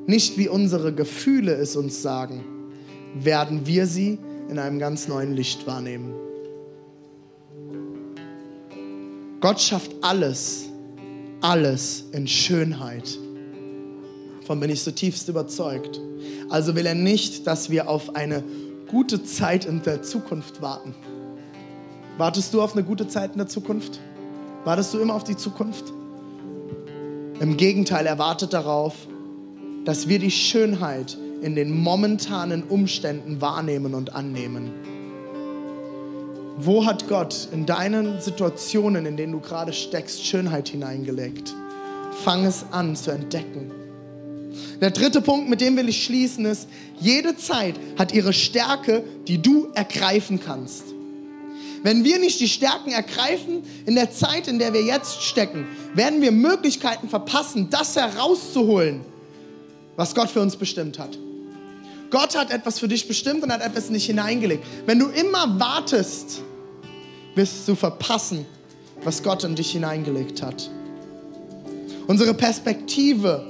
nicht 0.07 0.39
wie 0.39 0.49
unsere 0.49 0.93
Gefühle 0.93 1.55
es 1.55 1.77
uns 1.77 2.03
sagen, 2.03 2.45
werden 3.15 3.67
wir 3.67 3.87
sie 3.87 4.19
in 4.49 4.59
einem 4.59 4.79
ganz 4.79 5.09
neuen 5.09 5.35
Licht 5.35 5.67
wahrnehmen. 5.67 6.13
Gott 9.41 9.61
schafft 9.61 9.93
alles, 10.03 10.67
alles 11.41 12.05
in 12.13 12.29
Schönheit. 12.29 13.19
Davon 14.41 14.61
bin 14.61 14.71
ich 14.71 14.83
zutiefst 14.83 15.29
überzeugt. 15.29 16.01
Also 16.49 16.77
will 16.77 16.87
er 16.87 16.95
nicht, 16.95 17.47
dass 17.47 17.71
wir 17.71 17.89
auf 17.89 18.15
eine 18.15 18.45
gute 18.89 19.25
Zeit 19.25 19.65
in 19.65 19.83
der 19.83 20.03
Zukunft 20.03 20.61
warten. 20.63 20.95
Wartest 22.23 22.55
du 22.55 22.63
auf 22.63 22.75
eine 22.75 22.85
gute 22.85 23.09
Zeit 23.09 23.33
in 23.33 23.39
der 23.39 23.49
Zukunft? 23.49 23.99
Wartest 24.63 24.95
du 24.95 25.01
immer 25.01 25.17
auf 25.17 25.25
die 25.25 25.37
Zukunft? 25.37 25.93
Im 27.41 27.57
Gegenteil, 27.57 28.07
er 28.07 28.17
wartet 28.17 28.53
darauf, 28.53 28.95
dass 29.85 30.07
wir 30.07 30.21
die 30.21 30.31
Schönheit 30.31 31.19
in 31.41 31.57
den 31.57 31.83
momentanen 31.83 32.63
Umständen 32.63 33.41
wahrnehmen 33.41 33.93
und 33.95 34.15
annehmen. 34.15 34.71
Wo 36.59 36.87
hat 36.87 37.09
Gott 37.09 37.49
in 37.51 37.67
deinen 37.67 38.21
Situationen, 38.21 39.05
in 39.05 39.17
denen 39.17 39.33
du 39.33 39.41
gerade 39.41 39.73
steckst, 39.73 40.25
Schönheit 40.25 40.69
hineingelegt? 40.69 41.53
Fang 42.23 42.45
es 42.45 42.65
an 42.71 42.95
zu 42.95 43.11
entdecken. 43.11 43.73
Der 44.81 44.93
dritte 44.93 45.23
Punkt, 45.23 45.51
mit 45.51 45.61
dem 45.61 45.77
will 45.77 45.89
ich 45.89 46.05
schließen, 46.05 46.45
ist, 46.45 46.69
jede 47.01 47.37
Zeit 47.37 47.75
hat 47.99 48.15
ihre 48.15 48.33
Stärke, 48.33 49.03
die 49.27 49.43
du 49.43 49.71
ergreifen 49.75 50.39
kannst. 50.39 50.92
Wenn 51.83 52.05
wir 52.05 52.19
nicht 52.19 52.39
die 52.39 52.49
Stärken 52.49 52.93
ergreifen 52.93 53.65
in 53.87 53.97
der 53.97 54.13
Zeit, 54.13 54.47
in 54.47 54.59
der 54.59 54.73
wir 54.73 54.83
jetzt 54.83 55.23
stecken, 55.23 55.67
werden 55.95 56.21
wir 56.21 56.31
Möglichkeiten 56.31 57.09
verpassen, 57.09 57.71
das 57.71 57.97
herauszuholen, 57.97 59.01
was 59.97 60.15
Gott 60.15 60.31
für 60.31 60.41
uns 60.41 60.57
bestimmt 60.57 60.99
hat. 60.99 61.19
Gott 62.11 62.37
hat 62.37 62.51
etwas 62.51 62.79
für 62.79 62.89
dich 62.89 63.09
bestimmt 63.09 63.43
und 63.43 63.53
hat 63.53 63.63
etwas 63.63 63.91
nicht 63.91 64.07
hineingelegt. 64.07 64.65
Wenn 64.87 64.99
du 64.99 65.09
immer 65.09 65.59
wartest, 65.59 66.43
wirst 67.35 67.67
du 67.67 67.75
verpassen, 67.75 68.47
was 69.03 69.23
Gott 69.23 69.43
in 69.43 69.57
dich 69.57 69.73
hineingelegt 69.73 70.43
hat. 70.43 70.71
Unsere 72.07 72.35
Perspektive 72.35 73.47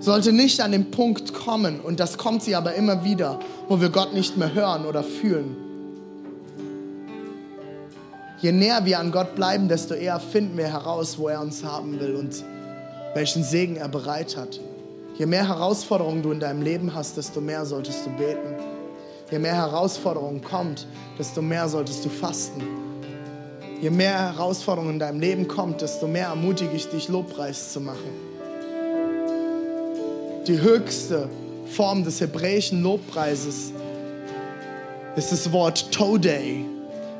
sollte 0.00 0.32
nicht 0.32 0.60
an 0.60 0.72
den 0.72 0.90
Punkt 0.90 1.34
kommen, 1.34 1.80
und 1.80 2.00
das 2.00 2.16
kommt 2.16 2.42
sie 2.42 2.54
aber 2.54 2.74
immer 2.74 3.04
wieder, 3.04 3.40
wo 3.68 3.80
wir 3.80 3.90
Gott 3.90 4.14
nicht 4.14 4.36
mehr 4.36 4.54
hören 4.54 4.86
oder 4.86 5.02
fühlen. 5.02 5.67
Je 8.40 8.52
näher 8.52 8.84
wir 8.84 8.98
an 8.98 9.10
Gott 9.10 9.34
bleiben, 9.34 9.68
desto 9.68 9.94
eher 9.94 10.20
finden 10.20 10.56
wir 10.56 10.72
heraus, 10.72 11.18
wo 11.18 11.28
er 11.28 11.40
uns 11.40 11.64
haben 11.64 11.98
will 11.98 12.14
und 12.14 12.44
welchen 13.14 13.42
Segen 13.42 13.76
er 13.76 13.88
bereit 13.88 14.36
hat. 14.36 14.60
Je 15.18 15.26
mehr 15.26 15.48
Herausforderungen 15.48 16.22
du 16.22 16.30
in 16.30 16.38
deinem 16.38 16.62
Leben 16.62 16.94
hast, 16.94 17.16
desto 17.16 17.40
mehr 17.40 17.66
solltest 17.66 18.06
du 18.06 18.10
beten. 18.10 18.54
Je 19.30 19.38
mehr 19.38 19.56
Herausforderungen 19.56 20.42
kommt, 20.42 20.86
desto 21.18 21.42
mehr 21.42 21.68
solltest 21.68 22.04
du 22.04 22.08
fasten. 22.08 22.62
Je 23.80 23.90
mehr 23.90 24.34
Herausforderungen 24.34 24.94
in 24.94 24.98
deinem 25.00 25.20
Leben 25.20 25.48
kommt, 25.48 25.82
desto 25.82 26.06
mehr 26.06 26.28
ermutige 26.28 26.74
ich 26.74 26.88
dich, 26.88 27.08
Lobpreis 27.08 27.72
zu 27.72 27.80
machen 27.80 28.28
die 30.48 30.60
höchste 30.60 31.28
Form 31.66 32.04
des 32.04 32.22
hebräischen 32.22 32.82
Lobpreises 32.82 33.72
ist 35.14 35.30
das 35.30 35.52
Wort 35.52 35.92
Todei, 35.92 36.64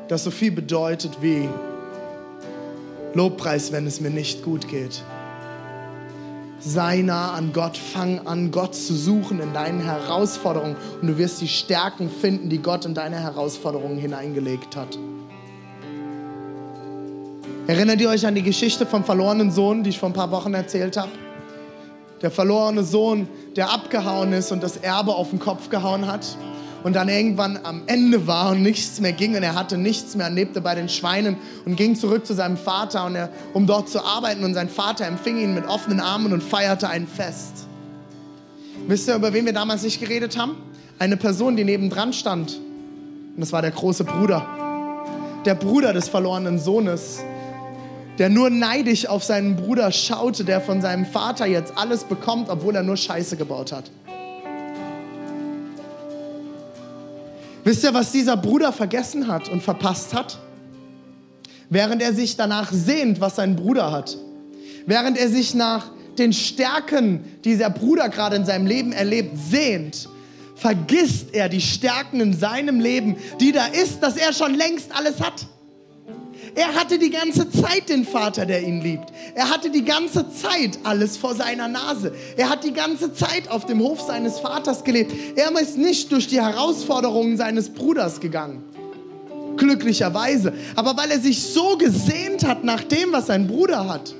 das 0.09 0.23
so 0.23 0.31
viel 0.31 0.51
bedeutet 0.51 1.21
wie 1.21 1.47
Lobpreis, 3.13 3.71
wenn 3.71 3.87
es 3.87 4.01
mir 4.01 4.09
nicht 4.09 4.43
gut 4.43 4.67
geht. 4.67 5.01
Sei 6.59 6.97
nah 6.97 7.31
an 7.31 7.53
Gott, 7.53 7.77
fang 7.77 8.27
an, 8.27 8.51
Gott 8.51 8.75
zu 8.75 8.93
suchen 8.93 9.39
in 9.39 9.53
deinen 9.53 9.79
Herausforderungen 9.79 10.75
und 11.01 11.07
du 11.07 11.17
wirst 11.17 11.39
die 11.39 11.47
Stärken 11.47 12.09
finden, 12.09 12.49
die 12.49 12.57
Gott 12.57 12.83
in 12.83 12.93
deine 12.93 13.17
Herausforderungen 13.17 13.97
hineingelegt 13.97 14.75
hat. 14.75 14.99
Erinnert 17.67 18.01
ihr 18.01 18.09
euch 18.09 18.25
an 18.25 18.35
die 18.35 18.41
Geschichte 18.41 18.85
vom 18.85 19.05
verlorenen 19.05 19.51
Sohn, 19.51 19.83
die 19.83 19.91
ich 19.91 19.99
vor 19.99 20.09
ein 20.09 20.13
paar 20.13 20.31
Wochen 20.31 20.53
erzählt 20.53 20.97
habe? 20.97 21.11
der 22.21 22.31
verlorene 22.31 22.83
Sohn, 22.83 23.29
der 23.55 23.71
abgehauen 23.71 24.33
ist 24.33 24.51
und 24.51 24.61
das 24.61 24.75
Erbe 24.75 25.15
auf 25.15 25.29
den 25.29 25.39
Kopf 25.39 25.69
gehauen 25.69 26.05
hat 26.05 26.25
und 26.83 26.95
dann 26.95 27.09
irgendwann 27.09 27.59
am 27.63 27.83
Ende 27.87 28.27
war 28.27 28.51
und 28.51 28.61
nichts 28.61 28.99
mehr 28.99 29.13
ging 29.13 29.35
und 29.35 29.43
er 29.43 29.55
hatte 29.55 29.77
nichts 29.77 30.15
mehr, 30.15 30.29
lebte 30.29 30.61
bei 30.61 30.75
den 30.75 30.89
Schweinen 30.89 31.37
und 31.65 31.75
ging 31.75 31.95
zurück 31.95 32.25
zu 32.25 32.33
seinem 32.33 32.57
Vater, 32.57 33.05
und 33.05 33.15
er, 33.15 33.29
um 33.53 33.67
dort 33.67 33.89
zu 33.89 34.03
arbeiten 34.03 34.43
und 34.43 34.53
sein 34.53 34.69
Vater 34.69 35.05
empfing 35.05 35.37
ihn 35.37 35.53
mit 35.53 35.65
offenen 35.67 35.99
Armen 35.99 36.33
und 36.33 36.43
feierte 36.43 36.89
ein 36.89 37.07
Fest. 37.07 37.67
Wisst 38.87 39.07
ihr, 39.07 39.15
über 39.15 39.33
wen 39.33 39.45
wir 39.45 39.53
damals 39.53 39.83
nicht 39.83 39.99
geredet 39.99 40.37
haben? 40.37 40.55
Eine 40.97 41.17
Person, 41.17 41.55
die 41.55 41.63
nebendran 41.63 42.13
stand. 42.13 42.57
Und 42.57 43.39
das 43.39 43.51
war 43.51 43.61
der 43.61 43.71
große 43.71 44.03
Bruder. 44.03 44.45
Der 45.45 45.55
Bruder 45.55 45.93
des 45.93 46.09
verlorenen 46.09 46.59
Sohnes, 46.59 47.19
der 48.17 48.29
nur 48.29 48.49
neidisch 48.49 49.05
auf 49.07 49.23
seinen 49.23 49.55
Bruder 49.55 49.91
schaute, 49.91 50.43
der 50.43 50.59
von 50.59 50.81
seinem 50.81 51.05
Vater 51.05 51.45
jetzt 51.45 51.77
alles 51.77 52.03
bekommt, 52.03 52.49
obwohl 52.49 52.75
er 52.75 52.83
nur 52.83 52.97
Scheiße 52.97 53.37
gebaut 53.37 53.71
hat. 53.71 53.91
Wisst 57.63 57.83
ihr, 57.83 57.93
was 57.93 58.11
dieser 58.11 58.37
Bruder 58.37 58.71
vergessen 58.71 59.27
hat 59.27 59.49
und 59.49 59.61
verpasst 59.61 60.13
hat? 60.13 60.39
Während 61.69 62.01
er 62.01 62.13
sich 62.13 62.35
danach 62.35 62.71
sehnt, 62.71 63.21
was 63.21 63.35
sein 63.35 63.55
Bruder 63.55 63.91
hat, 63.91 64.17
während 64.85 65.17
er 65.17 65.29
sich 65.29 65.53
nach 65.53 65.91
den 66.17 66.33
Stärken, 66.33 67.23
die 67.43 67.57
der 67.57 67.69
Bruder 67.69 68.09
gerade 68.09 68.35
in 68.35 68.45
seinem 68.45 68.65
Leben 68.65 68.91
erlebt, 68.91 69.37
sehnt, 69.37 70.09
vergisst 70.55 71.33
er 71.33 71.47
die 71.47 71.61
Stärken 71.61 72.19
in 72.19 72.33
seinem 72.33 72.79
Leben, 72.79 73.17
die 73.39 73.51
da 73.51 73.67
ist, 73.67 74.01
dass 74.01 74.17
er 74.17 74.33
schon 74.33 74.55
längst 74.55 74.95
alles 74.95 75.21
hat. 75.21 75.45
Er 76.59 76.75
hatte 76.75 76.99
die 76.99 77.09
ganze 77.09 77.49
Zeit 77.49 77.87
den 77.87 78.03
Vater, 78.03 78.45
der 78.45 78.61
ihn 78.61 78.81
liebt. 78.81 79.13
Er 79.33 79.49
hatte 79.49 79.69
die 79.69 79.85
ganze 79.85 80.29
Zeit 80.29 80.77
alles 80.83 81.15
vor 81.15 81.33
seiner 81.33 81.69
Nase. 81.69 82.11
Er 82.35 82.49
hat 82.49 82.65
die 82.65 82.73
ganze 82.73 83.13
Zeit 83.13 83.49
auf 83.49 83.65
dem 83.65 83.79
Hof 83.79 84.01
seines 84.01 84.39
Vaters 84.39 84.83
gelebt. 84.83 85.13
Er 85.37 85.57
ist 85.57 85.77
nicht 85.77 86.11
durch 86.11 86.27
die 86.27 86.41
Herausforderungen 86.41 87.37
seines 87.37 87.69
Bruders 87.69 88.19
gegangen. 88.19 88.61
Glücklicherweise. 89.55 90.51
Aber 90.75 90.97
weil 90.97 91.11
er 91.11 91.21
sich 91.21 91.41
so 91.41 91.77
gesehnt 91.77 92.45
hat 92.45 92.65
nach 92.65 92.83
dem, 92.83 93.13
was 93.13 93.27
sein 93.27 93.47
Bruder 93.47 93.87
hat, 93.87 94.13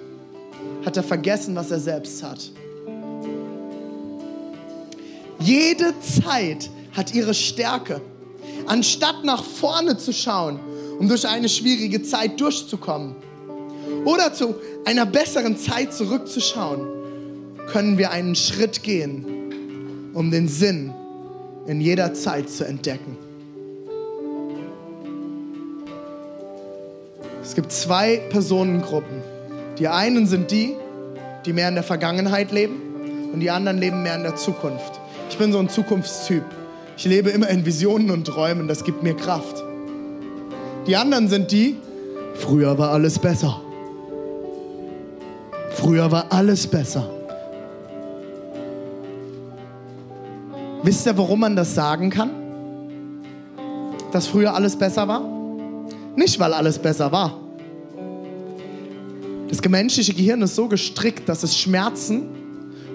hat 0.86 0.96
er 0.96 1.04
vergessen, 1.04 1.58
was 1.58 1.72
er 1.72 1.82
selbst 1.82 2.24
hat. 2.24 2.52
Jede 5.42 5.94
Zeit 6.00 6.70
hat 6.94 7.14
ihre 7.14 7.34
Stärke. 7.34 8.00
Anstatt 8.66 9.26
nach 9.26 9.44
vorne 9.44 9.98
zu 9.98 10.14
schauen 10.14 10.62
um 11.00 11.08
durch 11.08 11.28
eine 11.28 11.50
schwierige 11.50 12.04
Zeit 12.04 12.40
durchzukommen. 12.40 13.16
Oder 14.06 14.34
zu 14.34 14.56
einer 14.86 15.06
besseren 15.06 15.58
Zeit 15.58 15.94
zurückzuschauen, 15.94 16.82
können 17.68 17.98
wir 17.98 18.12
einen 18.12 18.36
Schritt 18.36 18.84
gehen, 18.84 20.12
um 20.14 20.30
den 20.30 20.48
Sinn 20.48 20.94
in 21.68 21.82
jeder 21.82 22.14
Zeit 22.14 22.50
zu 22.50 22.66
entdecken. 22.66 23.18
Es 27.42 27.56
gibt 27.56 27.72
zwei 27.72 28.18
Personengruppen. 28.30 29.22
Die 29.80 29.88
einen 29.88 30.28
sind 30.28 30.52
die, 30.52 30.76
die 31.46 31.54
mehr 31.54 31.70
in 31.70 31.76
der 31.76 31.84
Vergangenheit 31.84 32.52
leben 32.52 33.30
und 33.34 33.40
die 33.40 33.50
anderen 33.50 33.78
leben 33.78 34.04
mehr 34.04 34.16
in 34.16 34.24
der 34.24 34.36
Zukunft. 34.36 35.00
Ich 35.30 35.38
bin 35.38 35.52
so 35.52 35.60
ein 35.60 35.70
Zukunftstyp. 35.70 36.44
Ich 36.98 37.06
lebe 37.06 37.30
immer 37.30 37.48
in 37.48 37.66
Visionen 37.66 38.12
und 38.12 38.26
Träumen, 38.26 38.68
das 38.68 38.84
gibt 38.84 39.04
mir 39.04 39.16
Kraft. 39.16 39.64
Die 40.88 40.96
anderen 40.96 41.28
sind 41.28 41.52
die, 41.52 41.78
früher 42.36 42.78
war 42.78 42.92
alles 42.92 43.20
besser. 43.20 43.62
Früher 45.72 46.12
war 46.12 46.26
alles 46.32 46.68
besser. 46.68 47.10
Wisst 50.84 51.06
ihr, 51.06 51.18
warum 51.18 51.42
man 51.42 51.56
das 51.56 51.76
sagen 51.76 52.10
kann? 52.10 52.32
Dass 54.12 54.28
früher 54.28 54.54
alles 54.56 54.76
besser 54.76 55.08
war? 55.08 55.22
Nicht, 56.16 56.40
weil 56.40 56.54
alles 56.54 56.80
besser 56.80 57.12
war. 57.12 57.38
Das 59.50 59.62
menschliche 59.68 60.14
Gehirn 60.14 60.42
ist 60.42 60.56
so 60.56 60.68
gestrickt, 60.68 61.28
dass 61.28 61.44
es 61.44 61.58
Schmerzen 61.58 62.30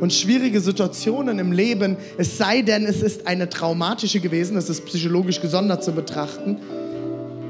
und 0.01 0.13
schwierige 0.13 0.61
Situationen 0.61 1.39
im 1.39 1.53
Leben, 1.53 1.97
es 2.19 2.39
sei 2.39 2.63
denn, 2.63 2.85
es 2.85 3.03
ist 3.03 3.27
eine 3.27 3.49
traumatische 3.49 4.21
gewesen, 4.21 4.57
es 4.57 4.69
ist 4.69 4.85
psychologisch 4.87 5.41
gesondert 5.41 5.85
zu 5.85 5.93
betrachten, 5.93 6.59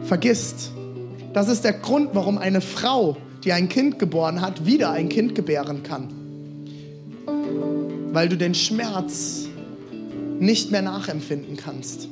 vergisst. 0.04 0.72
Das 1.32 1.48
ist 1.48 1.64
der 1.64 1.72
Grund, 1.72 2.10
warum 2.12 2.38
eine 2.38 2.60
Frau, 2.60 3.16
die 3.42 3.52
ein 3.52 3.68
Kind 3.68 3.98
geboren 3.98 4.40
hat, 4.40 4.66
wieder 4.66 4.90
ein 4.90 5.08
Kind 5.08 5.34
gebären 5.34 5.82
kann. 5.82 6.08
Weil 8.12 8.28
du 8.28 8.36
den 8.36 8.54
Schmerz 8.54 9.46
nicht 10.38 10.70
mehr 10.70 10.82
nachempfinden 10.82 11.56
kannst. 11.56 12.08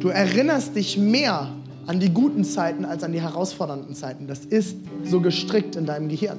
Du 0.00 0.08
erinnerst 0.08 0.76
dich 0.76 0.96
mehr 0.96 1.50
an 1.86 2.00
die 2.00 2.10
guten 2.10 2.44
Zeiten 2.44 2.84
als 2.84 3.02
an 3.02 3.12
die 3.12 3.20
herausfordernden 3.20 3.94
Zeiten. 3.94 4.26
Das 4.26 4.40
ist 4.40 4.76
so 5.04 5.20
gestrickt 5.20 5.76
in 5.76 5.86
deinem 5.86 6.08
Gehirn. 6.08 6.38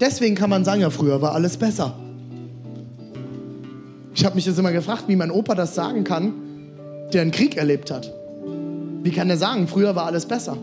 Deswegen 0.00 0.34
kann 0.34 0.50
man 0.50 0.64
sagen, 0.64 0.80
ja, 0.80 0.90
früher 0.90 1.20
war 1.22 1.32
alles 1.32 1.56
besser. 1.56 1.96
Ich 4.14 4.24
habe 4.24 4.36
mich 4.36 4.46
jetzt 4.46 4.58
immer 4.58 4.72
gefragt, 4.72 5.04
wie 5.08 5.16
mein 5.16 5.30
Opa 5.30 5.54
das 5.54 5.74
sagen 5.74 6.04
kann, 6.04 6.32
der 7.12 7.22
einen 7.22 7.30
Krieg 7.30 7.56
erlebt 7.56 7.90
hat. 7.90 8.12
Wie 9.04 9.10
kann 9.10 9.28
er 9.28 9.36
sagen, 9.36 9.68
früher 9.68 9.94
war 9.94 10.06
alles 10.06 10.24
besser? 10.24 10.56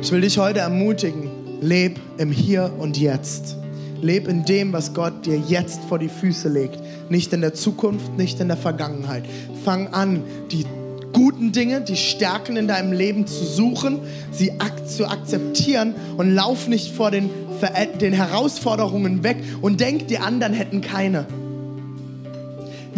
Ich 0.00 0.12
will 0.12 0.20
dich 0.20 0.38
heute 0.38 0.60
ermutigen, 0.60 1.28
leb 1.60 1.98
im 2.18 2.30
Hier 2.30 2.72
und 2.78 2.96
Jetzt. 2.96 3.56
Leb 4.00 4.28
in 4.28 4.44
dem, 4.44 4.72
was 4.72 4.94
Gott 4.94 5.26
dir 5.26 5.36
jetzt 5.36 5.80
vor 5.88 5.98
die 5.98 6.08
Füße 6.08 6.48
legt. 6.48 6.78
Nicht 7.10 7.32
in 7.32 7.40
der 7.40 7.52
Zukunft, 7.52 8.16
nicht 8.16 8.38
in 8.38 8.46
der 8.46 8.56
Vergangenheit. 8.56 9.24
Fang 9.64 9.88
an, 9.88 10.22
die 10.52 10.64
guten 11.12 11.50
Dinge, 11.50 11.80
die 11.80 11.96
Stärken 11.96 12.56
in 12.56 12.68
deinem 12.68 12.92
Leben 12.92 13.26
zu 13.26 13.44
suchen, 13.44 13.98
sie 14.30 14.52
ak 14.60 14.88
zu 14.88 15.08
akzeptieren 15.08 15.96
und 16.16 16.32
lauf 16.32 16.68
nicht 16.68 16.94
vor 16.94 17.10
den, 17.10 17.28
den 18.00 18.12
Herausforderungen 18.12 19.24
weg 19.24 19.38
und 19.62 19.80
denk, 19.80 20.06
die 20.06 20.18
anderen 20.18 20.52
hätten 20.52 20.80
keine. 20.80 21.26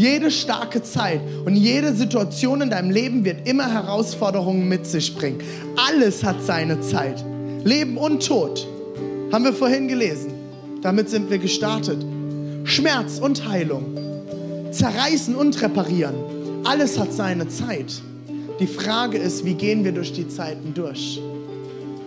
Jede 0.01 0.31
starke 0.31 0.83
Zeit 0.83 1.21
und 1.45 1.57
jede 1.57 1.95
Situation 1.95 2.63
in 2.63 2.71
deinem 2.71 2.91
Leben 2.91 3.23
wird 3.23 3.47
immer 3.47 3.71
Herausforderungen 3.71 4.67
mit 4.67 4.87
sich 4.87 5.15
bringen. 5.15 5.43
Alles 5.77 6.25
hat 6.25 6.43
seine 6.43 6.81
Zeit. 6.81 7.23
Leben 7.65 7.99
und 7.99 8.27
Tod. 8.27 8.67
Haben 9.31 9.45
wir 9.45 9.53
vorhin 9.53 9.89
gelesen. 9.89 10.33
Damit 10.81 11.11
sind 11.11 11.29
wir 11.29 11.37
gestartet. 11.37 12.03
Schmerz 12.65 13.19
und 13.19 13.47
Heilung. 13.47 13.95
Zerreißen 14.71 15.35
und 15.35 15.61
reparieren. 15.61 16.15
Alles 16.65 16.99
hat 16.99 17.13
seine 17.13 17.49
Zeit. 17.49 18.01
Die 18.59 18.67
Frage 18.67 19.19
ist, 19.19 19.45
wie 19.45 19.53
gehen 19.53 19.85
wir 19.85 19.93
durch 19.93 20.15
die 20.15 20.29
Zeiten 20.29 20.73
durch? 20.73 21.21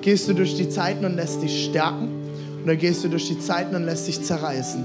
Gehst 0.02 0.28
du 0.28 0.34
durch 0.34 0.56
die 0.56 0.68
Zeiten 0.68 1.06
und 1.06 1.16
lässt 1.16 1.44
dich 1.44 1.66
stärken? 1.66 2.10
Oder 2.64 2.76
gehst 2.76 3.04
du 3.04 3.08
durch 3.08 3.28
die 3.28 3.38
Zeiten 3.38 3.76
und 3.76 3.84
lässt 3.84 4.08
dich 4.08 4.20
zerreißen? 4.20 4.84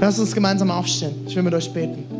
Lass 0.00 0.20
uns 0.20 0.32
gemeinsam 0.32 0.70
aufstehen. 0.70 1.26
Ich 1.26 1.34
will 1.34 1.42
mit 1.42 1.54
euch 1.54 1.72
beten. 1.72 2.19